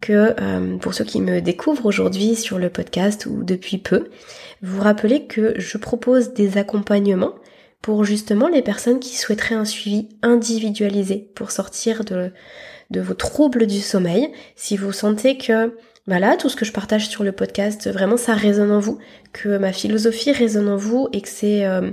que 0.00 0.34
euh, 0.40 0.78
pour 0.78 0.94
ceux 0.94 1.04
qui 1.04 1.20
me 1.20 1.40
découvrent 1.40 1.86
aujourd'hui 1.86 2.34
sur 2.34 2.58
le 2.58 2.70
podcast 2.70 3.26
ou 3.26 3.42
depuis 3.44 3.78
peu, 3.78 4.08
vous 4.62 4.80
rappeler 4.80 5.26
que 5.26 5.54
je 5.58 5.76
propose 5.76 6.32
des 6.32 6.56
accompagnements 6.56 7.34
pour 7.82 8.04
justement 8.04 8.48
les 8.48 8.62
personnes 8.62 9.00
qui 9.00 9.16
souhaiteraient 9.16 9.54
un 9.54 9.64
suivi 9.64 10.08
individualisé 10.22 11.30
pour 11.34 11.50
sortir 11.50 12.04
de 12.04 12.32
vos 13.00 13.14
troubles 13.14 13.66
du 13.66 13.80
sommeil. 13.80 14.32
Si 14.56 14.76
vous 14.76 14.92
sentez 14.92 15.36
que 15.36 15.76
voilà, 16.08 16.36
tout 16.36 16.48
ce 16.48 16.56
que 16.56 16.64
je 16.64 16.72
partage 16.72 17.06
sur 17.06 17.22
le 17.22 17.32
podcast, 17.32 17.86
vraiment 17.86 18.16
ça 18.16 18.32
résonne 18.32 18.70
en 18.70 18.80
vous, 18.80 18.98
que 19.34 19.58
ma 19.58 19.74
philosophie 19.74 20.32
résonne 20.32 20.70
en 20.70 20.76
vous 20.76 21.06
et 21.12 21.20
que 21.20 21.28
c'est 21.28 21.66
euh, 21.66 21.90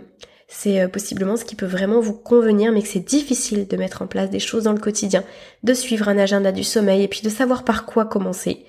c'est 0.48 0.80
euh, 0.80 0.88
possiblement 0.88 1.36
ce 1.36 1.44
qui 1.44 1.56
peut 1.56 1.66
vraiment 1.66 2.00
vous 2.00 2.14
convenir, 2.14 2.72
mais 2.72 2.82
que 2.82 2.88
c'est 2.88 3.06
difficile 3.06 3.68
de 3.68 3.76
mettre 3.76 4.02
en 4.02 4.08
place 4.08 4.30
des 4.30 4.40
choses 4.40 4.64
dans 4.64 4.72
le 4.72 4.80
quotidien, 4.80 5.26
de 5.64 5.74
suivre 5.74 6.08
un 6.08 6.18
agenda 6.18 6.54
du 6.54 6.64
sommeil 6.64 7.04
et 7.04 7.10
puis 7.10 7.24
de 7.24 7.30
savoir 7.30 7.66
par 7.66 7.86
quoi 7.86 8.06
commencer. 8.06 8.64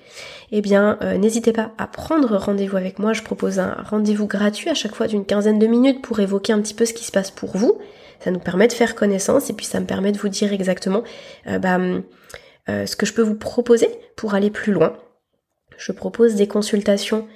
Eh 0.51 0.59
bien, 0.59 0.97
euh, 1.01 1.17
n'hésitez 1.17 1.53
pas 1.53 1.71
à 1.77 1.87
prendre 1.87 2.35
rendez-vous 2.35 2.75
avec 2.75 2.99
moi. 2.99 3.13
Je 3.13 3.21
propose 3.21 3.57
un 3.57 3.77
rendez-vous 3.89 4.27
gratuit 4.27 4.69
à 4.69 4.73
chaque 4.73 4.95
fois 4.95 5.07
d'une 5.07 5.25
quinzaine 5.25 5.59
de 5.59 5.67
minutes 5.67 6.01
pour 6.01 6.19
évoquer 6.19 6.51
un 6.51 6.59
petit 6.59 6.73
peu 6.73 6.83
ce 6.83 6.93
qui 6.93 7.05
se 7.05 7.11
passe 7.13 7.31
pour 7.31 7.55
vous. 7.55 7.77
Ça 8.19 8.31
nous 8.31 8.39
permet 8.39 8.67
de 8.67 8.73
faire 8.73 8.95
connaissance 8.95 9.49
et 9.49 9.53
puis 9.53 9.65
ça 9.65 9.79
me 9.79 9.85
permet 9.85 10.11
de 10.11 10.17
vous 10.17 10.27
dire 10.27 10.51
exactement 10.51 11.03
bah, 11.45 11.79
ce 12.67 12.95
que 12.95 13.05
je 13.05 13.13
peux 13.13 13.21
vous 13.21 13.35
proposer 13.35 13.87
pour 14.15 14.33
aller 14.33 14.49
plus 14.49 14.73
loin. 14.73 14.97
Je 15.77 15.91
propose 15.91 16.35
des 16.35 16.47
consultations 16.47 17.27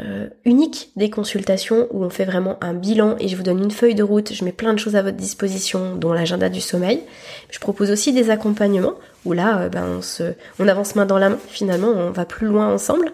euh, 0.00 0.28
uniques, 0.44 0.92
des 0.94 1.10
consultations 1.10 1.88
où 1.90 2.04
on 2.04 2.10
fait 2.10 2.24
vraiment 2.24 2.56
un 2.60 2.72
bilan 2.72 3.16
et 3.18 3.26
je 3.26 3.34
vous 3.34 3.42
donne 3.42 3.58
une 3.58 3.72
feuille 3.72 3.96
de 3.96 4.04
route, 4.04 4.32
je 4.32 4.44
mets 4.44 4.52
plein 4.52 4.72
de 4.72 4.78
choses 4.78 4.94
à 4.94 5.02
votre 5.02 5.16
disposition, 5.16 5.96
dont 5.96 6.12
l'agenda 6.12 6.48
du 6.48 6.60
sommeil. 6.60 7.02
Je 7.50 7.58
propose 7.58 7.90
aussi 7.90 8.12
des 8.12 8.30
accompagnements 8.30 8.94
où 9.24 9.32
là, 9.32 9.62
euh, 9.62 9.68
ben, 9.68 9.84
on, 9.98 10.02
se, 10.02 10.34
on 10.60 10.68
avance 10.68 10.94
main 10.94 11.04
dans 11.04 11.18
la 11.18 11.30
main, 11.30 11.38
finalement, 11.48 11.88
on 11.88 12.12
va 12.12 12.24
plus 12.26 12.46
loin 12.46 12.72
ensemble. 12.72 13.10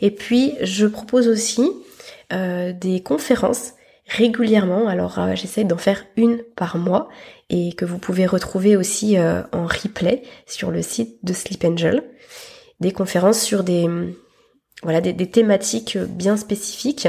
Et 0.00 0.10
puis, 0.10 0.54
je 0.62 0.86
propose 0.86 1.28
aussi 1.28 1.70
euh, 2.32 2.72
des 2.72 3.02
conférences 3.02 3.74
régulièrement. 4.08 4.88
Alors, 4.88 5.20
j'essaie 5.34 5.64
d'en 5.64 5.76
faire 5.76 6.06
une 6.16 6.38
par 6.56 6.78
mois 6.78 7.10
et 7.50 7.74
que 7.74 7.84
vous 7.84 7.98
pouvez 7.98 8.24
retrouver 8.24 8.74
aussi 8.76 9.16
en 9.18 9.66
replay 9.66 10.22
sur 10.46 10.70
le 10.70 10.82
site 10.82 11.18
de 11.22 11.32
Sleep 11.32 11.64
Angel. 11.64 12.02
Des 12.82 12.90
conférences 12.90 13.40
sur 13.40 13.62
des, 13.62 13.88
voilà, 14.82 15.00
des, 15.00 15.30
thématiques 15.30 15.96
bien 15.96 16.36
spécifiques. 16.36 17.06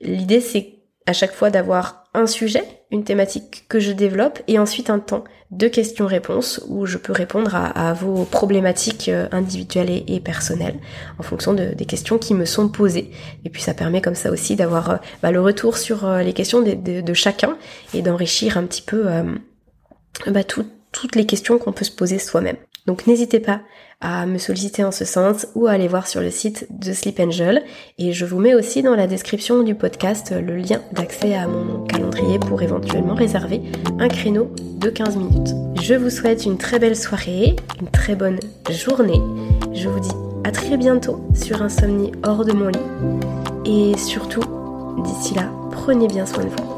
L'idée, 0.00 0.40
c'est 0.40 0.78
à 1.04 1.12
chaque 1.12 1.34
fois 1.34 1.50
d'avoir 1.50 2.04
un 2.14 2.26
sujet, 2.26 2.64
une 2.90 3.04
thématique 3.04 3.66
que 3.68 3.80
je 3.80 3.92
développe, 3.92 4.40
et 4.48 4.58
ensuite 4.58 4.88
un 4.88 4.98
temps 4.98 5.24
de 5.50 5.68
questions-réponses 5.68 6.64
où 6.68 6.86
je 6.86 6.96
peux 6.96 7.12
répondre 7.12 7.54
à, 7.54 7.92
vos 7.92 8.24
problématiques 8.24 9.10
euh, 9.10 9.28
individuelles 9.30 10.02
et, 10.06 10.20
personnelles 10.20 10.78
en 11.18 11.22
fonction 11.22 11.52
des 11.52 11.84
questions 11.84 12.16
qui 12.16 12.32
me 12.32 12.46
sont 12.46 12.70
posées. 12.70 13.10
Et 13.44 13.50
puis 13.50 13.60
ça 13.60 13.74
permet 13.74 14.00
comme 14.00 14.14
ça 14.14 14.30
aussi 14.30 14.56
d'avoir 14.56 14.90
euh, 14.90 14.96
bah, 15.22 15.30
le 15.30 15.40
retour 15.42 15.76
sur 15.76 16.06
euh, 16.06 16.22
les 16.22 16.32
questions 16.32 16.62
de, 16.62 17.14
chacun 17.14 17.58
et 17.92 18.00
d'enrichir 18.00 18.56
un 18.56 18.64
petit 18.64 18.82
peu 18.82 19.06
bah, 20.26 20.44
toutes 20.44 21.14
les 21.14 21.26
questions 21.26 21.58
qu'on 21.58 21.72
peut 21.72 21.84
se 21.84 21.92
poser 21.92 22.18
soi-même. 22.18 22.56
Donc 22.88 23.06
n'hésitez 23.06 23.38
pas 23.38 23.60
à 24.00 24.24
me 24.24 24.38
solliciter 24.38 24.82
en 24.82 24.92
ce 24.92 25.04
sens 25.04 25.46
ou 25.54 25.66
à 25.66 25.72
aller 25.72 25.88
voir 25.88 26.06
sur 26.06 26.22
le 26.22 26.30
site 26.30 26.66
de 26.70 26.94
Sleep 26.94 27.20
Angel. 27.20 27.62
Et 27.98 28.14
je 28.14 28.24
vous 28.24 28.38
mets 28.38 28.54
aussi 28.54 28.80
dans 28.80 28.94
la 28.94 29.06
description 29.06 29.62
du 29.62 29.74
podcast 29.74 30.32
le 30.32 30.56
lien 30.56 30.80
d'accès 30.92 31.34
à 31.34 31.46
mon 31.46 31.84
calendrier 31.84 32.38
pour 32.38 32.62
éventuellement 32.62 33.14
réserver 33.14 33.60
un 33.98 34.08
créneau 34.08 34.50
de 34.78 34.88
15 34.88 35.16
minutes. 35.16 35.54
Je 35.82 35.92
vous 35.92 36.08
souhaite 36.08 36.46
une 36.46 36.56
très 36.56 36.78
belle 36.78 36.96
soirée, 36.96 37.56
une 37.78 37.90
très 37.90 38.14
bonne 38.14 38.40
journée. 38.70 39.20
Je 39.74 39.90
vous 39.90 40.00
dis 40.00 40.14
à 40.44 40.50
très 40.50 40.78
bientôt 40.78 41.20
sur 41.34 41.60
Insomnie 41.60 42.12
hors 42.22 42.46
de 42.46 42.54
mon 42.54 42.68
lit. 42.68 42.78
Et 43.66 43.98
surtout, 43.98 44.40
d'ici 45.04 45.34
là, 45.34 45.52
prenez 45.72 46.06
bien 46.06 46.24
soin 46.24 46.44
de 46.44 46.48
vous. 46.48 46.77